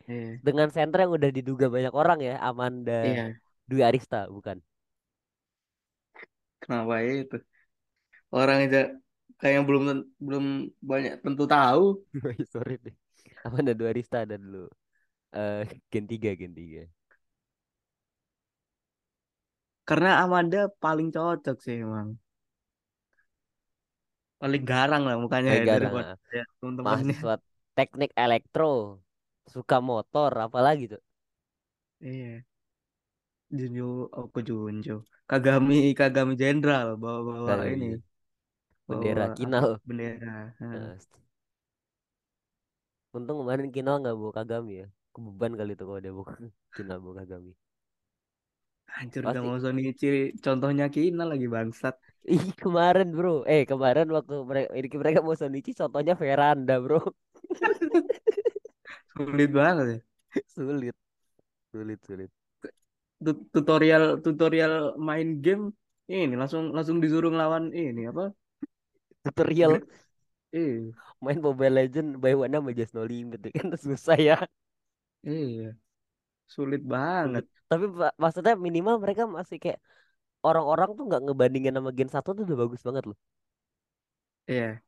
[0.07, 0.39] Iya.
[0.45, 3.23] Dengan center yang udah diduga banyak orang ya Amanda Iya.
[3.69, 4.57] Dwi Arista bukan.
[6.61, 7.35] Kenapa itu?
[8.35, 8.79] Orang aja
[9.41, 9.83] kayak belum
[10.25, 10.45] belum
[10.89, 11.83] banyak tentu tahu
[12.53, 12.95] Sorry deh.
[13.43, 14.67] Apa ada dua Rista ada dulu.
[15.35, 16.83] Eh Gen 3 Gen 3.
[19.89, 22.09] karena Amanda paling cocok sih emang.
[24.41, 25.93] Paling garang lah mukanya ya garang.
[25.95, 26.17] ah.
[26.37, 27.15] ya, teman-temannya.
[27.15, 27.33] Mahasiswa
[27.77, 28.99] teknik elektro.
[29.53, 31.01] Suka motor apalagi tuh.
[32.01, 32.43] Iya.
[33.57, 33.83] Junjo,
[34.19, 34.93] aku Junjo.
[35.29, 37.97] Kagami, Kagami Jenderal bawa-bawa Kagak ini, iya.
[38.87, 39.67] bawa Bendera apa Kinal.
[39.87, 40.31] bendera.
[40.59, 40.95] Nah,
[43.17, 44.87] untung kemarin Kinal nggak bawa Kagami ya.
[45.13, 46.27] Kebeban kali tuh kalau dia bawa
[46.75, 47.51] Kinal bawa Kagami.
[48.95, 50.07] Hancur gak Pasti mau Sonichi.
[50.45, 51.95] Contohnya Kina lagi bangsat.
[52.33, 53.29] Ih, kemarin bro.
[53.51, 54.69] Eh, kemarin waktu mereka
[55.01, 56.97] mereka mau Sonichi contohnya veranda, bro.
[59.13, 59.97] Sulit banget ya.
[60.53, 60.95] Sulit,
[61.71, 62.31] sulit, sulit.
[63.25, 64.73] Tu- Tutorial tutorial
[65.07, 65.63] main game
[66.13, 68.23] ini langsung langsung disuruh ngelawan ini apa?
[69.23, 69.73] Tutorial
[70.53, 70.93] Eh,
[71.23, 74.35] main Mobile Legend by one sama Just No Limit kan susah ya.
[75.29, 75.67] iya.
[76.53, 77.45] Sulit banget.
[77.69, 77.85] Tapi
[78.23, 79.79] maksudnya minimal mereka masih kayak
[80.47, 83.17] orang-orang tuh nggak ngebandingin sama Gen satu tuh udah bagus banget loh.
[84.47, 84.83] Iya.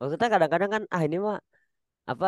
[0.00, 1.36] Maksudnya kadang-kadang kan ah ini mah
[2.12, 2.26] apa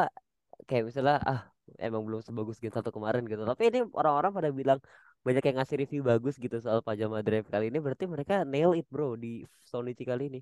[0.68, 1.40] kayak misalnya ah
[1.86, 3.42] emang belum sebagus Gen satu kemarin gitu.
[3.50, 4.80] Tapi ini orang-orang pada bilang
[5.26, 8.86] banyak yang ngasih review bagus gitu soal Pajama Drive kali ini berarti mereka nail it
[8.92, 10.40] bro di Sonichi kali ini.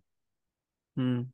[0.96, 1.30] Hmm.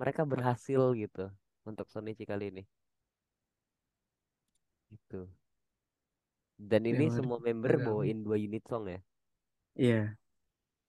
[0.00, 1.24] Mereka berhasil gitu
[1.68, 2.62] untuk Sonichi kali ini.
[4.90, 5.28] Gitu.
[6.70, 7.84] Dan Ya, ini waduh, semua member Kagami.
[7.86, 9.00] bawain dua unit song ya.
[9.76, 10.16] Iya.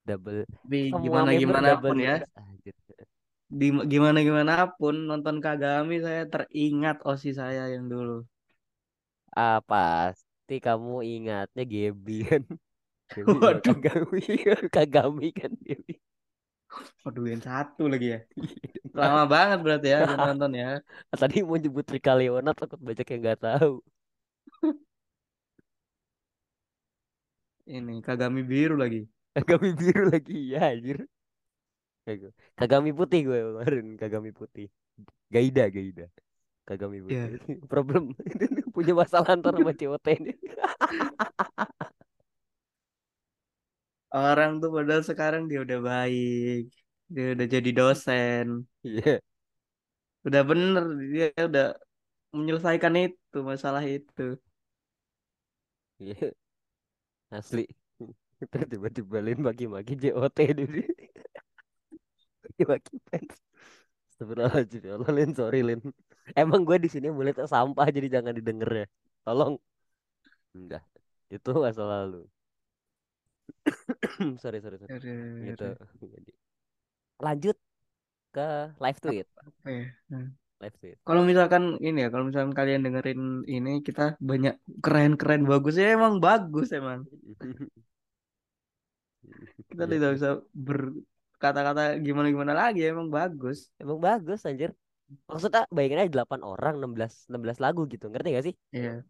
[0.08, 2.26] Double Tapi semua gimana gimana pun ya, unit.
[2.39, 2.76] Anjir.
[3.60, 8.14] di gimana gimana pun nonton Kagami saya teringat Osi saya yang dulu.
[9.36, 9.62] Ah,
[10.48, 12.43] pasti kamu ingatnya Gaby kan.
[13.28, 14.22] Waduh, Kagami.
[14.76, 15.93] Kagami kan Gaby.
[17.04, 18.20] waduh yang satu lagi ya.
[18.98, 20.66] Lama banget berarti ya nonton ya.
[21.22, 23.72] Tadi mau nyebut Rika Leona takut banyak yang nggak tahu.
[27.76, 29.02] Ini Kagami biru lagi.
[29.36, 30.98] Kagami biru lagi ya anjir.
[32.06, 34.68] Kag- Kagami putih gue kemarin, Kagami putih.
[35.34, 36.06] Gaida, Gaida.
[36.68, 37.15] Kagami putih.
[37.15, 37.39] Ya,
[37.72, 38.11] Problem
[38.76, 40.32] punya masalah antar sama COT ini.
[44.15, 46.61] orang tuh padahal sekarang dia udah baik.
[47.13, 48.45] Dia udah jadi dosen.
[48.84, 49.20] Iya,
[50.28, 51.65] Udah bener dia udah
[52.38, 54.22] menyelesaikan itu masalah itu.
[55.99, 56.32] iya,
[57.38, 57.63] asli.
[58.51, 60.80] Terus tiba-tiba Lin maki-maki JOT dulu.
[62.43, 63.36] Maki-maki fans.
[64.09, 65.82] Astagfirullahaladzim, ya Allah Lin, sorry Lin.
[66.36, 68.86] Emang gue di sini mulai sampah jadi jangan didengar ya.
[69.23, 69.53] Tolong.
[70.57, 70.84] Enggak.
[71.32, 72.28] Itu masa lalu.
[74.43, 74.91] sorry, sorry, sorry.
[74.91, 75.15] Aduh,
[75.47, 75.63] Gitu.
[75.63, 76.07] aduh.
[76.15, 76.32] Jadi,
[77.21, 77.57] lanjut
[78.36, 78.47] ke
[78.84, 79.28] live tweet.
[79.39, 79.86] apa ya?
[80.11, 80.28] Nah.
[80.57, 80.97] Live tweet.
[81.05, 86.17] Kalau misalkan ini ya, kalau misalkan kalian dengerin ini kita banyak keren-keren bagus ya emang
[86.17, 87.05] bagus emang.
[89.69, 93.69] Kita tidak bisa berkata-kata gimana-gimana lagi emang bagus.
[93.78, 94.71] Emang bagus anjir.
[95.30, 98.05] Maksudnya bayangin aja 8 orang 16 16 lagu gitu.
[98.12, 98.55] Ngerti gak sih?
[98.72, 99.03] Iya.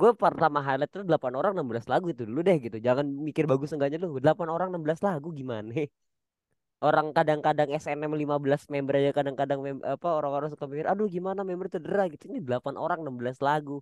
[0.00, 2.76] Gue pertama highlight tuh 8 orang 16 lagu itu dulu deh gitu.
[2.86, 4.08] Jangan mikir bagus enggaknya lu.
[4.24, 5.70] 8 orang 16 lagu gimana?
[6.86, 11.68] Orang kadang-kadang SNM 15 member aja kadang-kadang mem- apa orang-orang suka mikir aduh gimana member
[11.74, 12.24] cedera gitu.
[12.30, 13.76] Ini 8 orang 16 lagu.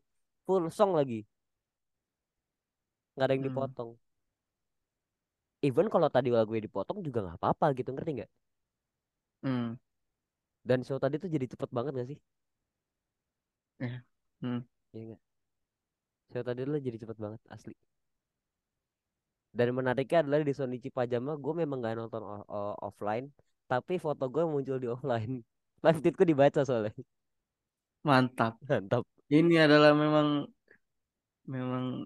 [0.47, 1.19] Full song lagi.
[3.14, 3.49] Nggak ada yang Hmm.
[3.49, 3.91] dipotong.
[5.69, 8.31] Even kalau tadi lagunya dipotong juga nggak apa-apa gitu ngerti nggak?
[9.43, 9.73] Hmm.
[10.69, 12.19] Dan show tadi tuh jadi cepet banget gak sih?
[13.81, 14.05] Ya.
[14.45, 14.61] Hmm.
[14.93, 15.21] Iya nggak?
[16.29, 17.73] Show tadi lo jadi cepet banget asli.
[19.49, 22.21] Dan menariknya adalah di Sonichi Pajama gue memang gak nonton
[22.85, 23.33] offline,
[23.64, 25.41] tapi foto gue muncul di offline.
[25.85, 26.93] Live tweetku dibaca soalnya.
[28.05, 28.61] Mantap.
[28.69, 29.09] Mantap.
[29.33, 30.45] Ini adalah memang
[31.49, 32.05] memang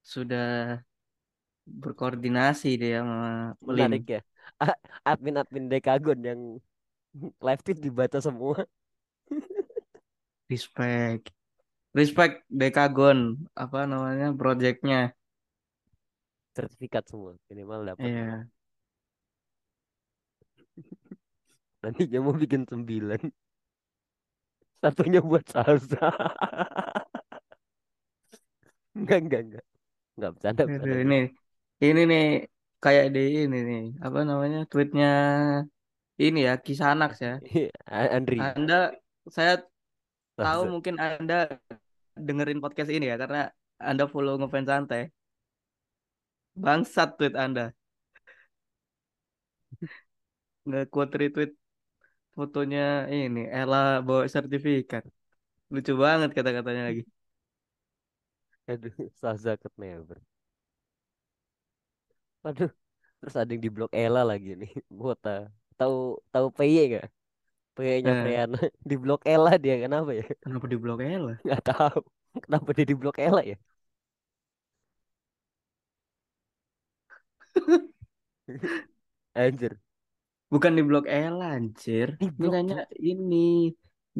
[0.00, 0.80] sudah
[1.68, 3.92] berkoordinasi dia sama Lin.
[3.92, 4.20] Menarik ya.
[5.10, 6.40] Admin-admin Dekagon yang
[7.46, 8.66] live tweet dibaca semua.
[10.50, 11.30] Respect.
[11.94, 13.46] Respect Dekagon.
[13.54, 15.14] Apa namanya projectnya.
[16.54, 17.38] Sertifikat semua.
[17.50, 18.06] Minimal dapat.
[18.06, 18.30] Iya.
[21.82, 23.20] Nantinya mau bikin sembilan.
[24.80, 26.08] Satunya buat salsa.
[28.90, 29.64] Enggak, enggak, enggak.
[30.18, 30.98] Enggak bercanda, bercanda.
[30.98, 31.18] ini
[31.80, 32.24] ini nih
[32.82, 35.08] kayak di ini nih apa namanya tweetnya
[36.20, 37.34] ini ya Kisanax ya.
[37.96, 38.36] A- Andri.
[38.36, 38.92] Anda
[39.36, 39.64] saya
[40.36, 41.56] tahu mungkin Anda
[42.12, 43.48] dengerin podcast ini ya karena
[43.80, 45.02] Anda follow ngefans santai.
[46.52, 47.72] Bangsat tweet Anda.
[50.66, 51.50] nggak quote retweet
[52.36, 55.04] fotonya ini Ella bawa sertifikat.
[55.72, 57.02] Lucu banget kata-katanya lagi.
[58.70, 60.18] Aduh, Sazaket never.
[62.44, 62.70] Waduh,
[63.20, 64.70] terus ada yang di blok Ella lagi nih.
[64.98, 65.18] Buat
[65.80, 65.96] tahu
[66.32, 67.04] tahu PY gak?
[67.76, 68.56] PY-nya Eh, Freana
[68.90, 70.24] di blok Ella dia kenapa ya?
[70.42, 71.34] kenapa di blok Ella?
[71.44, 71.98] Nggak tahu.
[72.44, 73.56] Kenapa dia di blok Ella ya?
[79.34, 79.80] Anjir,
[80.52, 82.08] Bukan di blok Ella, anjir.
[82.20, 82.80] di Ini blok Cuk.
[83.10, 83.36] ini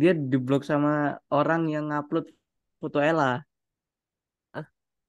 [0.00, 0.90] dia di blok sama
[1.38, 2.26] orang yang ngupload
[2.80, 3.24] foto Ella.
[4.58, 4.66] Ah,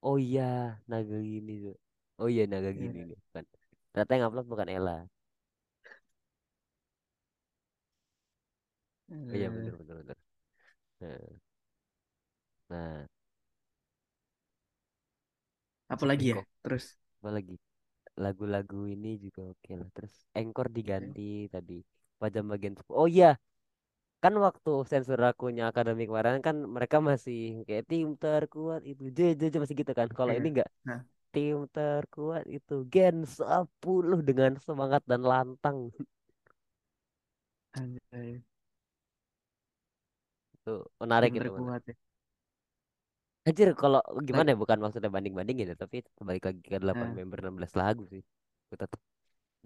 [0.08, 0.42] oh iya,
[0.90, 1.76] naga gini tuh.
[2.20, 3.06] Oh iya, naga gini Ya.
[3.08, 3.16] nih.
[3.24, 3.44] Bukan.
[3.92, 4.92] Ternyata yang upload bukan Ella.
[9.34, 10.16] Iya, Eh, bener bener bener.
[11.00, 11.18] Nah,
[12.70, 13.06] nah,
[15.92, 16.38] apa lagi ya?
[16.64, 16.84] Terus
[17.20, 17.56] Apa lagi?
[18.24, 19.88] Lagu-lagu ini juga oke lah.
[19.96, 21.78] Terus Anchor eh, diganti tadi.
[22.20, 22.98] Pajam bagian 10.
[23.06, 23.28] Oh iya,
[24.22, 27.38] kan waktu sensor akunya akademik kemarin kan mereka masih
[27.68, 30.08] kayak tim terkuat itu J J J masih gitu kan.
[30.18, 30.52] Kalau ini iya.
[30.52, 31.04] enggak Nah,
[31.34, 35.78] tim terkuat itu Gen 10 dengan semangat dan lantang.
[37.78, 38.42] anjay.
[40.62, 41.58] Itu menarik Tim itu menarik.
[41.58, 41.94] terkuat ya.
[43.42, 47.38] Anjir kalau gimana ya bukan maksudnya banding-bandingin ya tapi balik lagi ke 8 nah, member
[47.42, 48.22] 16 lagu sih.
[48.70, 48.94] Tetap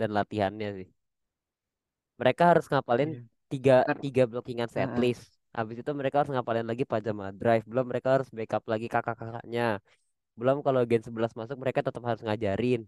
[0.01, 0.89] dan latihannya sih.
[2.17, 3.23] Mereka harus ngapalin iya.
[3.53, 4.77] tiga tiga blockingan eh, eh.
[4.89, 5.29] setlist.
[5.53, 7.65] Habis itu mereka harus ngapalin lagi pajama drive.
[7.69, 9.85] Belum mereka harus backup lagi kakak-kakaknya.
[10.37, 12.85] Belum kalau Gen 11 masuk mereka tetap harus ngajarin,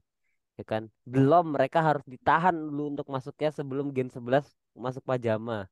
[0.61, 0.93] ya kan?
[1.09, 4.45] Belum mereka harus ditahan dulu untuk masuknya sebelum Gen 11
[4.77, 5.65] masuk pajama.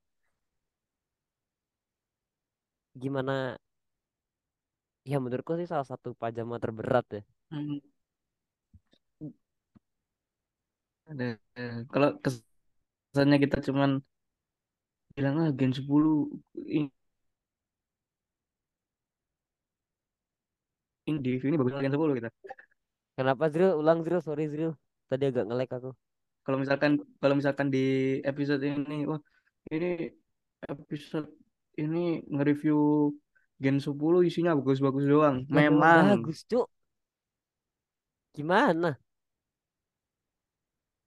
[3.02, 3.58] Gimana?
[5.10, 7.22] Ya menurutku sih salah satu pajama terberat ya.
[7.50, 7.78] Hmm,
[11.10, 11.24] ada.
[11.92, 12.08] Kalau
[12.92, 13.90] kesannya kita cuman
[15.16, 16.14] bilang ah Gen 10
[16.76, 16.88] ini,
[21.08, 22.28] ini di ini bagus Gen 10 gitu.
[23.18, 23.72] Kenapa Zril?
[23.80, 24.72] Ulang Zril, sorry Zril.
[25.10, 25.90] Tadi agak nge-lag aku.
[26.44, 26.92] Kalau misalkan
[27.22, 27.78] kalau misalkan di
[28.30, 29.20] episode ini wah
[29.74, 29.86] ini
[30.66, 31.28] episode
[31.76, 33.12] ini nge-review
[33.56, 33.96] Gen 10
[34.28, 35.48] isinya bagus-bagus doang.
[35.48, 36.68] Memang bagus, Cuk.
[38.36, 39.00] Gimana?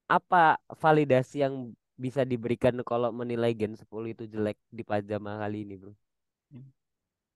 [0.10, 5.78] Apa validasi yang bisa diberikan kalau menilai Gen 10 itu jelek di pajama kali ini,
[5.78, 5.94] Bro?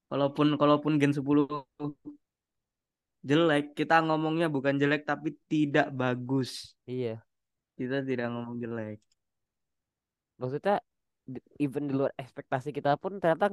[0.10, 1.46] Walaupun kalaupun Gen 10
[3.22, 6.74] jelek, kita ngomongnya bukan jelek tapi tidak bagus.
[6.90, 7.22] Iya.
[7.78, 8.98] Kita tidak ngomong jelek.
[10.42, 10.82] Maksudnya
[11.64, 13.46] even di luar ekspektasi kita pun ternyata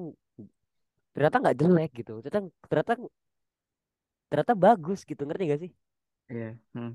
[1.15, 2.13] ternyata nggak jelek gitu.
[2.25, 2.93] Ternyata ternyata
[4.31, 5.23] ternyata bagus gitu.
[5.27, 5.71] Ngerti gak sih?
[6.31, 6.59] Iya.
[6.75, 6.95] Hmm.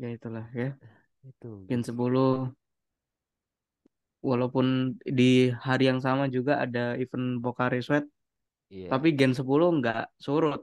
[0.00, 0.68] Ya itulah ya.
[1.22, 1.86] Itu, Gen Bro.
[1.86, 2.52] 10
[4.22, 8.06] walaupun di hari yang sama juga ada event Pocari Sweat,
[8.70, 10.62] Iya, tapi Gen 10 nggak surut.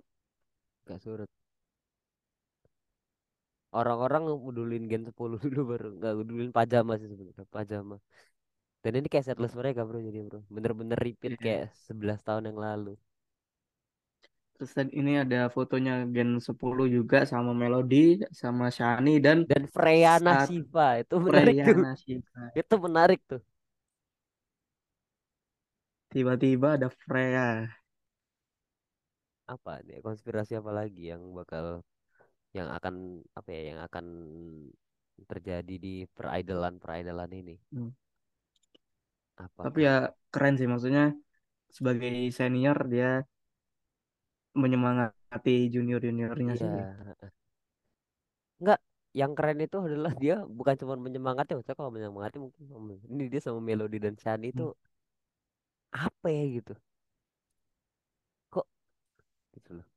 [0.87, 1.29] gak surut.
[3.77, 7.95] Orang-orang ngedulin Gen 10 dulu baru nggak ngedulin pajama sih sebenarnya, pajama.
[8.83, 10.39] Dan ini kayak setlist mereka, Bro, jadi, Bro.
[10.55, 11.43] Bener-bener repeat Iya.
[11.43, 12.93] kayak 11 tahun yang lalu.
[14.55, 20.49] Terus ini ada fotonya Gen 10 juga sama Melody, sama Shani dan Dan Freya saat
[20.49, 21.75] Nasifa itu menarik Freya tuh.
[21.83, 22.41] Nashita.
[22.59, 23.41] Itu menarik tuh.
[26.11, 27.69] Tiba-tiba ada Freya.
[29.53, 31.65] Apa nih konspirasi apa lagi yang bakal
[32.57, 32.95] yang akan
[33.37, 34.05] apa ya yang akan
[35.29, 37.55] terjadi di peridolan peridolan ini?
[37.73, 37.89] Hmm.
[39.63, 39.91] Tapi Apakah ya
[40.33, 41.03] keren sih maksudnya
[41.77, 43.07] sebagai senior dia
[44.61, 46.75] menyemangati junior-juniornya iya sih.
[48.61, 48.79] enggak
[49.19, 52.63] yang keren itu adalah dia bukan cuma menyemangati maksudnya kalau menyemangati mungkin
[53.13, 54.69] ini dia sama Melody dan Shani itu Hmm.
[56.05, 56.73] apa ya gitu
[58.53, 58.67] kok
[59.55, 59.87] gitu loh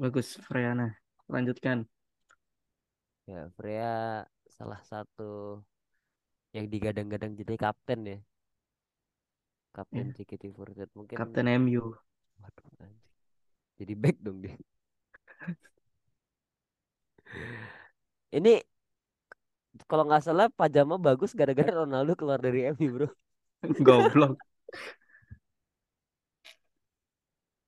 [0.00, 0.70] Bagus Freya.
[0.74, 0.92] Nah,
[1.30, 1.78] lanjutkan.
[3.30, 4.26] ya Freya
[4.56, 5.22] salah satu
[6.56, 8.18] yang digadang-gadang jadi kapten ya
[9.76, 11.84] kapten Ya, JKT48 mungkin Kapten MU.
[12.42, 13.02] waduh anjing
[13.80, 14.54] jadi back dong dia
[18.36, 18.62] ini
[19.90, 23.08] kalau nggak salah pajama bagus gara-gara Ronaldo keluar dari MU bro
[23.86, 24.38] Goblok.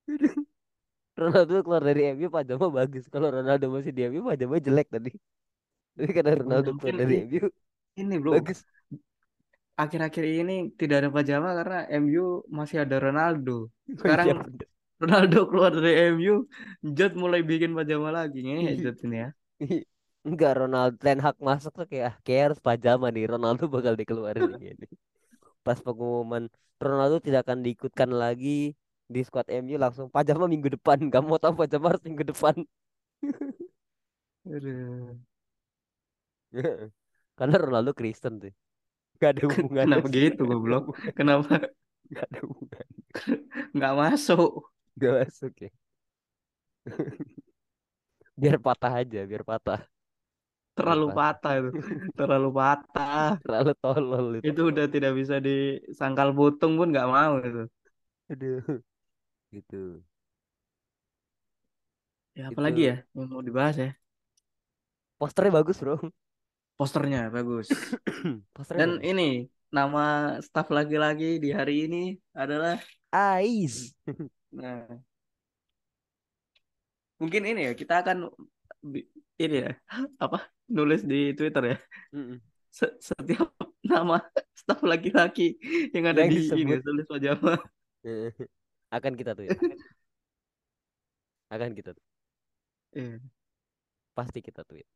[1.23, 5.09] Ronaldo keluar dari MU pajama bagus kalau Ronaldo masih di MU pajama jelek tadi
[5.97, 7.45] tapi karena Oh, Ronaldo keluar mungkin dari i- MU
[8.01, 8.33] ini bro.
[8.33, 8.59] bagus
[9.81, 12.23] Akhir-akhir ini tidak ada pajama karena MU
[12.57, 13.51] masih ada Ronaldo.
[14.05, 14.67] oh Sekarang iya bener
[15.01, 16.33] Ronaldo keluar dari MU,
[16.97, 19.29] Jot mulai bikin pajama lagi ngehe Jot ini ya.
[20.27, 24.47] Enggak Ronaldo Ten Hag masuk tuh kayak "Ah, kayak harus pajama nih Ronaldo bakal dikeluarin
[24.53, 24.85] nih ini.
[25.65, 26.43] Pas pengumuman
[26.85, 28.49] Ronaldo tidak akan diikutkan lagi
[29.15, 30.97] di squad MU langsung pajama minggu depan.
[31.13, 32.55] Gak mau tahu pajama harus minggu depan.
[37.37, 38.53] Karena Ronaldo Kristen tuh.
[39.21, 40.83] Gak ada hubungannya Kenapa gitu Gak goblok?
[40.85, 41.13] hubungan.
[41.17, 41.53] Kenapa
[42.15, 42.87] Gak ada hubungan.
[43.75, 44.49] nggak masuk?
[44.99, 45.69] Gak masuk ya.
[48.41, 49.79] Biar patah aja, biar patah.
[50.81, 51.19] Biar Terlalu patah.
[51.19, 51.69] patah itu.
[52.17, 53.29] Terlalu patah.
[53.43, 54.47] Terlalu tolol itu.
[54.47, 57.61] Itu udah tidak bisa disangkal putung pun nggak mau itu.
[58.31, 58.83] Aduh.
[59.53, 60.01] Gitu.
[62.33, 63.89] Ya apalagi ya Itu yang mau dibahas ya?
[65.21, 65.95] posternya bagus, Bro.
[66.75, 67.69] Posternya bagus.
[68.55, 69.09] Posternya Dan bagus.
[69.13, 69.29] ini
[69.69, 70.03] nama
[70.41, 72.81] staf laki-laki di hari ini adalah
[73.13, 73.93] Ais.
[74.53, 74.85] nah
[77.21, 78.29] mungkin ini ya kita akan
[79.39, 79.71] ini ya
[80.23, 81.77] apa nulis di Twitter ya.
[82.73, 83.53] Se- setiap
[83.93, 84.17] nama
[84.57, 85.61] staf laki-laki
[85.93, 87.53] yang ada Yang di ini disebut tulis pajama.
[88.93, 89.49] Akan kita tweet.
[91.53, 92.09] Akan kita tweet.
[92.97, 93.17] Iya.
[94.17, 94.87] Pasti kita tweet.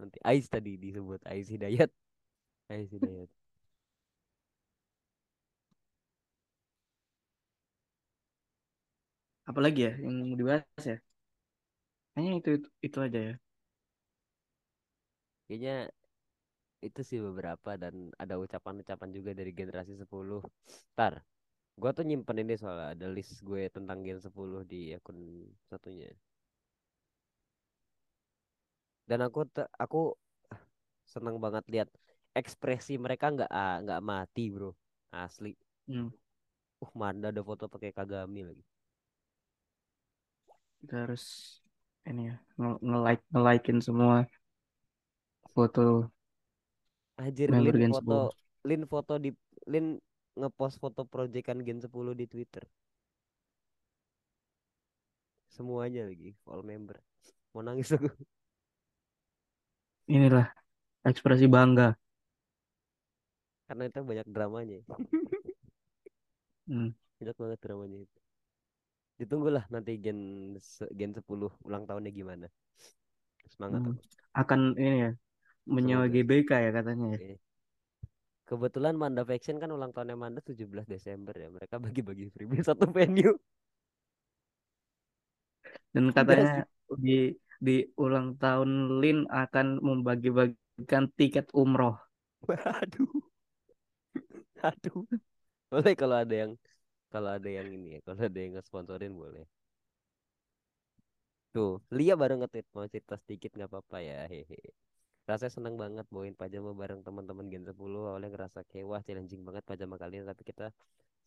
[0.00, 1.90] Nanti Ais tadi disebut Ais Hidayat.
[2.72, 3.30] Ais Hidayat.
[9.50, 10.96] Apalagi ya yang mau dibahas ya?
[12.14, 13.34] Kayaknya itu itu, itu aja ya.
[15.46, 15.90] Kayaknya
[16.86, 20.40] itu sih beberapa dan ada ucapan-ucapan juga dari generasi 10.
[20.96, 21.14] Ntar,
[21.80, 26.12] gua tuh nyimpen ini soalnya ada list gue tentang Gen 10 di akun satunya.
[29.08, 29.48] Dan aku
[29.80, 30.14] aku
[31.08, 31.88] senang banget lihat
[32.36, 34.76] ekspresi mereka nggak ah, nggak mati, Bro.
[35.10, 35.56] Asli.
[35.88, 36.12] Hmm.
[36.78, 38.64] Uh, mana ada foto pakai Kagami lagi.
[40.80, 41.56] Kita harus
[42.08, 44.24] ini ya nge- nge-like nge-likein semua
[45.52, 46.08] foto
[47.20, 48.68] Anjir, member Lin foto 10.
[48.68, 49.30] Lin foto di
[49.68, 50.00] Lin
[50.38, 52.64] ngepost foto proyekan Gen 10 di Twitter.
[55.54, 56.96] Semuanya lagi all member.
[57.52, 58.08] Mau nangis aku.
[60.14, 60.46] Inilah
[61.08, 61.88] ekspresi bangga.
[63.66, 64.78] Karena itu banyak dramanya.
[66.68, 66.94] Hmm.
[67.18, 68.18] Banyak banget dramanya itu.
[69.20, 70.20] Ditunggulah nanti Gen
[70.98, 72.46] Gen 10 ulang tahunnya gimana.
[73.52, 73.86] Semangat Hmm.
[73.86, 74.00] aku.
[74.40, 75.10] Akan ini ya
[75.74, 76.14] menyewa Semoga.
[76.14, 77.18] GBK ya katanya ya.
[77.18, 77.30] Oke.
[78.50, 81.46] Kebetulan Manda Faction kan ulang tahunnya Manda 17 Desember ya.
[81.54, 83.38] Mereka bagi-bagi freebie satu venue.
[85.94, 86.66] Dan Enggak katanya
[86.98, 91.94] di di ulang tahun Lin akan membagi-bagikan tiket umroh.
[92.50, 93.22] Aduh.
[94.66, 95.06] Aduh.
[95.70, 96.52] Boleh kalau ada yang
[97.14, 99.46] kalau ada yang ini ya, kalau ada yang ngesponsorin boleh.
[101.54, 104.26] Tuh, Lia baru nge-tweet mau cerita sedikit nggak apa-apa ya.
[104.26, 104.58] Hehe.
[105.30, 108.00] Rasanya senang banget bawain pajama bareng teman-teman Gen 10.
[108.10, 110.66] Awalnya ngerasa kayak wah challenging banget pajama kalian tapi kita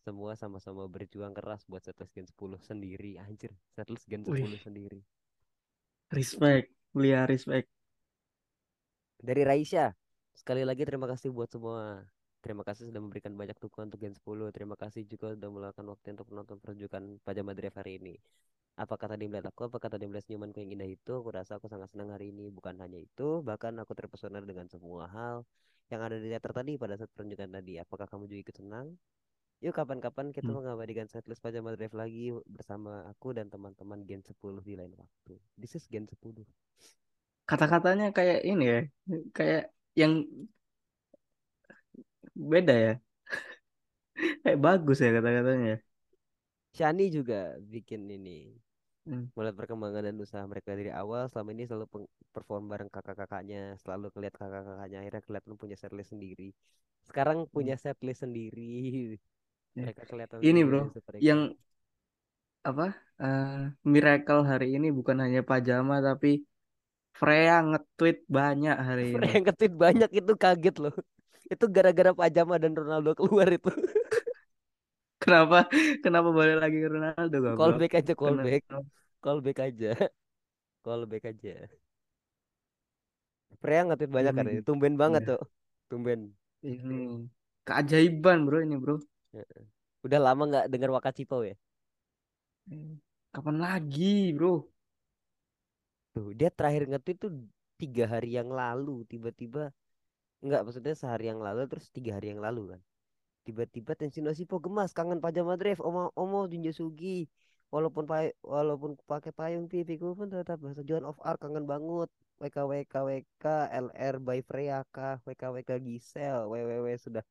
[0.06, 3.12] semua sama-sama berjuang keras buat setlist Gen 10 sendiri.
[3.26, 5.00] Anjir, setlist Gen 10 Wih, sendiri.
[6.12, 7.68] respect, Lia respect.
[9.28, 9.90] Dari Raisya,
[10.40, 12.04] sekali lagi terima kasih buat semua.
[12.44, 14.48] Terima kasih sudah memberikan banyak dukungan untuk Gen 10.
[14.54, 18.14] Terima kasih juga sudah meluangkan waktu untuk menonton pertunjukan Pajama Drive hari ini.
[18.82, 21.12] Apakah tadi melihat aku, apakah tadi melihat senyumanku yang indah itu?
[21.20, 22.44] Aku rasa aku sangat senang hari ini.
[22.56, 25.36] Bukan hanya itu, bahkan aku terpesona dengan semua hal
[25.92, 27.72] yang ada di teater tadi pada saat pertunjukan tadi.
[27.82, 28.86] Apakah kamu juga ikut senang?
[29.64, 30.56] Yuk kapan-kapan kita Hmm.
[30.58, 35.34] mengabadikan setlist Pajama Drive lagi bersama aku dan teman-teman Gen 10 di lain waktu.
[35.60, 36.46] This is Gen 10.
[37.48, 38.76] Kata-katanya kayak ini ya,
[39.36, 39.60] kayak
[40.00, 40.12] yang
[42.36, 43.00] beda ya.
[44.42, 45.66] Kayak bagus ya kata-katanya.
[45.72, 45.76] ya.
[46.76, 47.40] Shani juga
[47.72, 48.38] bikin ini
[49.06, 49.24] Hmm.
[49.34, 51.86] melihat perkembangan dan usaha mereka dari awal selama ini selalu
[52.34, 56.48] perform bareng kakak-kakaknya selalu kelihat kakak-kakaknya akhirnya kelihatan punya setlist sendiri
[57.08, 57.54] sekarang Hmm.
[57.54, 58.62] punya setlist sendiri
[59.74, 59.86] Ya.
[59.86, 60.82] mereka kelihatan Ini bro,
[61.26, 61.40] yang
[62.68, 62.84] apa?
[63.22, 63.48] eh,
[63.92, 66.28] miracle hari ini bukan hanya pajama tapi
[67.18, 69.30] Freya nge-tweet banyak hari ini.
[69.34, 70.94] yang nge-tweet banyak itu kaget loh
[71.52, 73.68] itu gara-gara pajama dan Ronaldo keluar itu
[75.24, 75.58] Kenapa?
[76.04, 77.58] Kenapa balik lagi ke Ronaldo goblok?
[77.58, 78.62] callback aja callback.
[78.68, 78.88] Kenapa?
[79.24, 79.90] callback aja.
[80.84, 81.54] Callback aja.
[83.62, 84.60] Freya nge-tweet banyak kan ini.
[84.60, 85.42] Tumben banget ya, tuh.
[85.88, 86.20] Tumben.
[86.60, 87.24] Ini
[87.64, 89.00] keajaiban bro ini bro.
[90.04, 91.56] udah lama nggak dengar Waka Cipau ya?
[92.68, 93.00] Eh,
[93.32, 94.68] Kapan lagi bro?
[96.12, 97.32] Tuh, dia terakhir nge-tweet tuh
[97.80, 99.02] tiga hari yang lalu.
[99.08, 99.72] Tiba-tiba
[100.44, 102.80] nggak maksudnya sehari yang lalu terus tiga hari yang lalu kan
[103.46, 107.28] tiba-tiba Tenshin Osipo gemas kangen pajama drive Omo Omo Junjo Sugi.
[107.74, 112.08] Walaupun pay walaupun pakai payung pipiku pun tetap bahasa Joan of Arc kangen banget.
[112.42, 113.44] WK WK WK
[113.84, 115.16] LR by Freya kah?
[115.26, 117.24] WK WK Gisel WWW sudah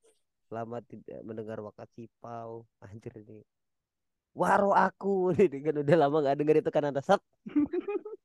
[0.56, 2.64] lama tidak mendengar Waka Cipau.
[2.84, 3.44] Anjir ini.
[4.40, 5.32] Waro aku.
[5.46, 7.22] Ini kan udah lama nggak denger itu kan ada sat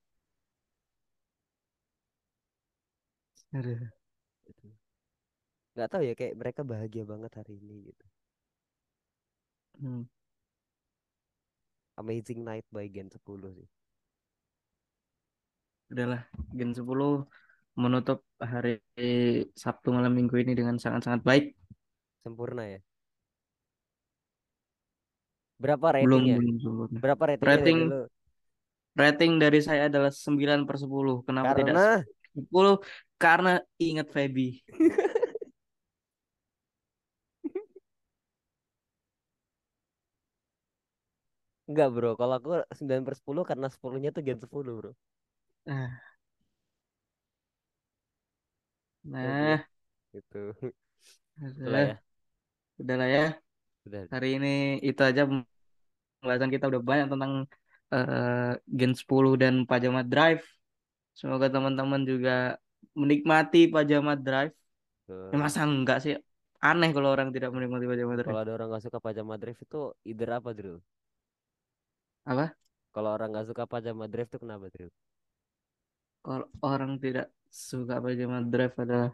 [3.54, 3.88] Aduh.
[5.78, 8.04] Nggak tahu ya kayak mereka bahagia banget hari ini gitu
[9.80, 10.02] Hmm.
[11.98, 13.68] Amazing Night by Gen 10 sih
[15.92, 16.20] Udahlah,
[16.58, 17.08] Gen 10
[17.82, 18.18] menutup
[18.52, 18.70] hari
[19.62, 21.44] Sabtu malam minggu ini dengan sangat-sangat baik.
[22.22, 22.78] sempurna ya
[25.62, 27.00] berapa Belum, ratingnya belum sempurna.
[27.02, 28.00] berapa ratingnya dari Rating lu
[29.00, 31.16] rating dari saya adalah 9 per 10.
[31.26, 32.04] Kenapa tidak karena
[32.36, 32.74] 10?
[33.22, 33.50] Karena
[33.86, 34.46] ingat Feby.
[41.68, 42.48] Enggak bro, kalau aku
[42.78, 44.90] 9 per 10 karena 10-nya tuh Gen 10 bro.
[45.66, 46.00] Nah,
[49.22, 49.58] Jadi nah,
[50.18, 50.38] itu.
[51.58, 51.94] Itulah udah, ya.
[52.82, 53.22] udahlah ya.
[53.84, 54.08] Sudah.
[54.12, 54.48] Hari ini
[54.88, 55.22] itu aja
[56.20, 57.32] pembahasan kita udah banyak tentang
[57.94, 60.44] eh, Gen 10 dan Pajama Drive.
[61.18, 62.32] Semoga teman-teman juga
[63.00, 64.54] menikmati Pajama Drive.
[65.32, 66.14] Ya, masa enggak sih?
[66.64, 68.42] Aneh kalau orang tidak menikmati Pajama Kalau Drive.
[68.42, 69.78] ada orang nggak suka pajama drive itu
[70.10, 70.76] either apa Drew?
[72.28, 72.52] Apa?
[72.92, 74.92] Kalau orang nggak suka pajama drive itu kenapa Drew?
[76.24, 79.10] Kalau orang tidak suka Pajama Drive adalah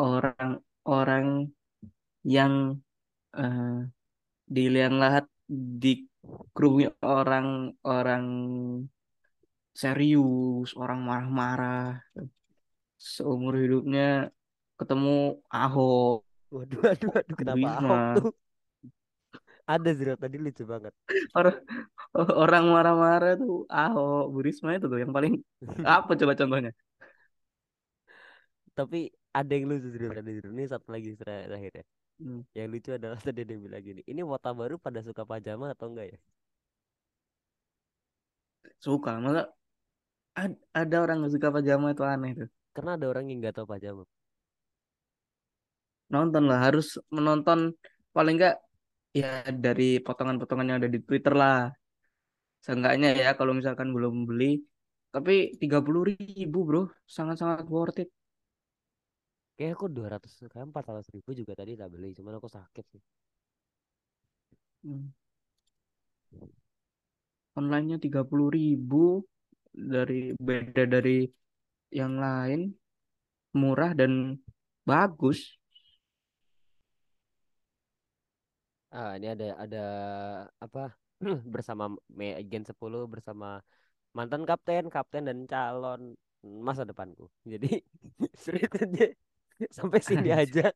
[0.00, 1.26] orang-orang
[2.24, 2.80] yang
[3.36, 3.78] eh,
[4.48, 5.24] di liang lahat
[5.82, 8.26] dikerumuni orang-orang
[9.76, 12.00] serius, orang marah-marah.
[12.96, 14.32] Seumur hidupnya
[14.80, 17.92] ketemu Ahok, Waduh, aduh, aduh, Bu kenapa Risma.
[17.92, 18.26] Ahok tuh?
[19.72, 20.92] Ada Drew tadi lucu banget.
[21.36, 21.56] Orang,
[22.42, 25.32] orang marah-marah tuh Ahok, Bu Risma itu tuh yang paling
[25.96, 26.70] apa coba contohnya?
[28.78, 29.00] Tapi
[29.38, 30.30] ada yang lucu Drew tadi.
[30.42, 31.84] Ini satu lagi terakhir ya.
[32.18, 34.02] Hmm, Yang lucu adalah tadi dia bilang gini.
[34.12, 36.18] Ini wota baru pada suka pajama atau enggak ya?
[38.84, 39.42] suka, masa
[40.42, 42.48] ad- ada orang nggak suka pajama itu aneh tuh.
[42.74, 44.02] Karena ada orang yang nggak tahu pajama.
[46.12, 46.86] Nonton lah, harus
[47.16, 47.58] menonton
[48.14, 48.54] paling nggak
[49.14, 51.70] ya dari potongan-potongan yang ada di Twitter lah.
[52.64, 54.58] Seenggaknya ya kalau misalkan belum beli,
[55.14, 58.10] tapi tiga puluh ribu bro, sangat-sangat worth it.
[59.54, 62.10] Kayak aku 200 kayak 400 ribu juga tadi tak beli.
[62.18, 63.02] Cuman aku sakit sih.
[64.82, 65.14] Hmm.
[67.54, 69.22] Online-nya tiga puluh ribu
[69.70, 71.22] dari beda dari
[71.94, 72.74] yang lain,
[73.54, 74.34] murah dan
[74.82, 75.54] bagus.
[78.94, 79.78] Ah, ini ada ada
[80.64, 80.80] apa?
[81.54, 81.84] bersama
[82.50, 83.46] Gen 10 bersama
[84.18, 86.02] mantan kapten, kapten dan calon
[86.66, 87.24] masa depanku.
[87.52, 87.68] Jadi
[88.42, 89.04] street aja
[89.78, 90.72] sampai sini aja.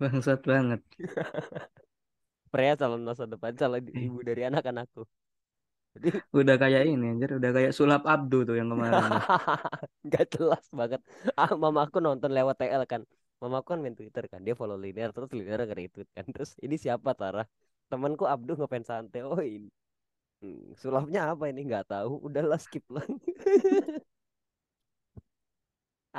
[0.00, 0.80] bangsat banget.
[2.52, 5.02] Prea calon masa depan, calon ibu dari anak-anakku.
[5.96, 6.08] Jadi
[6.38, 9.06] udah kayak ini anjir, udah kayak sulap Abdu tuh yang kemarin
[10.06, 11.00] nggak jelas banget.
[11.38, 13.02] Ah, mama aku nonton lewat TL kan.
[13.42, 16.24] Mama aku kan main Twitter kan, dia follow Liner terus Liner nge-retweet kan.
[16.34, 17.42] Terus ini siapa Tara?
[17.90, 19.18] Temanku Abduh ngefans Sante.
[19.26, 19.68] Oh ini.
[20.42, 22.12] Hmm, sulapnya apa ini nggak tahu.
[22.26, 23.04] Udahlah skip lah.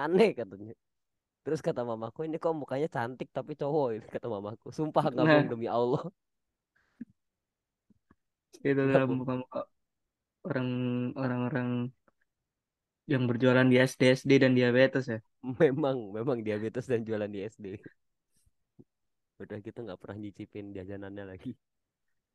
[0.03, 0.73] Aneh katanya.
[1.43, 4.67] Terus kata mamaku ini kok mukanya cantik tapi cowok ini kata mamaku.
[4.77, 6.03] Sumpah nggak Nah, demi Allah.
[8.63, 9.59] itu Nggak dalam muka-muka
[10.47, 10.69] orang
[11.21, 11.69] orang-orang
[13.11, 15.19] yang berjualan di SD SD dan diabetes ya.
[15.61, 17.75] Memang memang diabetes dan jualan di SD.
[19.43, 21.51] Udah gitu nggak pernah nyicipin jajanannya lagi.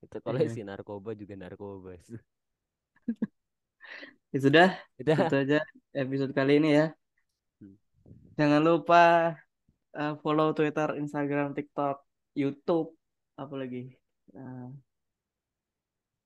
[0.05, 0.49] Itu kalau Iya.
[0.53, 1.97] isi narkoba juga narkoba.
[4.29, 4.69] Ya sudah,
[5.01, 5.41] itu Udah.
[5.41, 5.59] aja
[5.97, 6.93] episode kali ini ya.
[7.65, 7.75] Hmm.
[8.37, 9.33] Jangan lupa
[9.97, 12.05] uh, follow Twitter, Instagram, TikTok,
[12.37, 12.93] YouTube,
[13.41, 13.89] apa lagi?
[14.37, 14.69] Uh,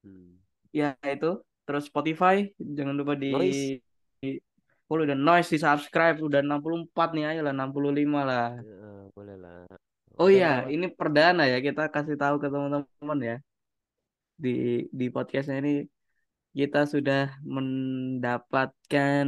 [0.03, 0.35] Hmm.
[0.75, 1.39] ya itu.
[1.63, 3.79] Terus Spotify, jangan lupa di, Noise.
[5.09, 8.47] Dan noise di subscribe udah 64 nih ayo lah 65 lah.
[8.61, 9.59] Ya, boleh lah.
[10.21, 13.37] Oh iya, ini perdana ya kita kasih tahu ke teman-teman ya
[14.43, 15.73] di di podcastnya ini
[16.53, 19.25] kita sudah mendapatkan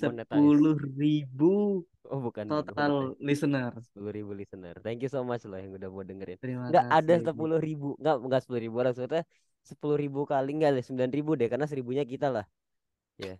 [0.00, 0.26] Monetize.
[0.30, 3.22] 10.000 Oh bukan total monetize.
[3.22, 3.70] listener.
[3.86, 4.74] Sepuluh ribu listener.
[4.82, 6.38] Thank you so much loh yang udah mau dengerin.
[6.42, 7.26] Terima Nggak ada kasih.
[7.30, 7.88] sepuluh ribu.
[8.02, 8.90] Nggak nggak sepuluh ribu lah.
[8.90, 9.22] Maksudnya
[9.62, 11.46] sepuluh ribu kali nggak ada sembilan ribu deh.
[11.46, 12.44] Karena seribunya kita lah.
[13.20, 13.38] Ya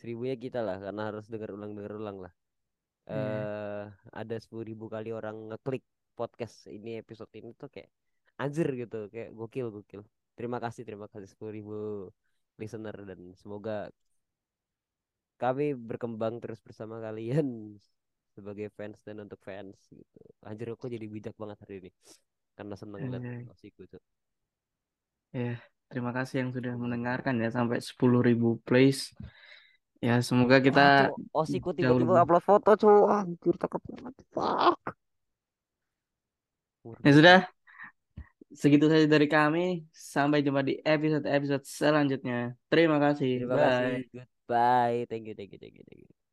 [0.00, 0.76] seribunya kita lah.
[0.84, 2.32] Karena harus denger ulang denger ulang lah.
[3.14, 3.48] Iya.
[3.52, 3.84] eh
[4.20, 5.84] ada sepuluh ribu kali orang ngeklik
[6.18, 7.90] podcast ini episode ini tuh kayak
[8.42, 10.02] anjir gitu kayak gokil gokil
[10.38, 11.74] terima kasih terima kasih sepuluh ribu
[12.60, 13.88] listener dan semoga
[15.42, 17.46] kami berkembang terus bersama kalian
[18.36, 21.90] sebagai fans dan untuk fans gitu anjir aku jadi bijak banget hari ini
[22.56, 24.02] karena seneng liat Eh, osiku tuh
[25.40, 25.52] ya,
[25.90, 26.82] terima kasih yang sudah Hmm.
[26.82, 28.98] mendengarkan ya sampai sepuluh ribu plays.
[30.04, 34.76] Ya, semoga kita wah osiku jauh tiba-tiba upload foto cuy anjir cakep banget fuck
[37.02, 37.38] Ya sudah,
[38.54, 39.82] segitu saja dari kami.
[39.90, 42.54] Sampai jumpa di episode-episode selanjutnya.
[42.70, 43.42] Terima kasih.
[43.42, 44.26] terima kasih Bye.
[44.46, 46.25] goodbye thank you thank you thank you thank you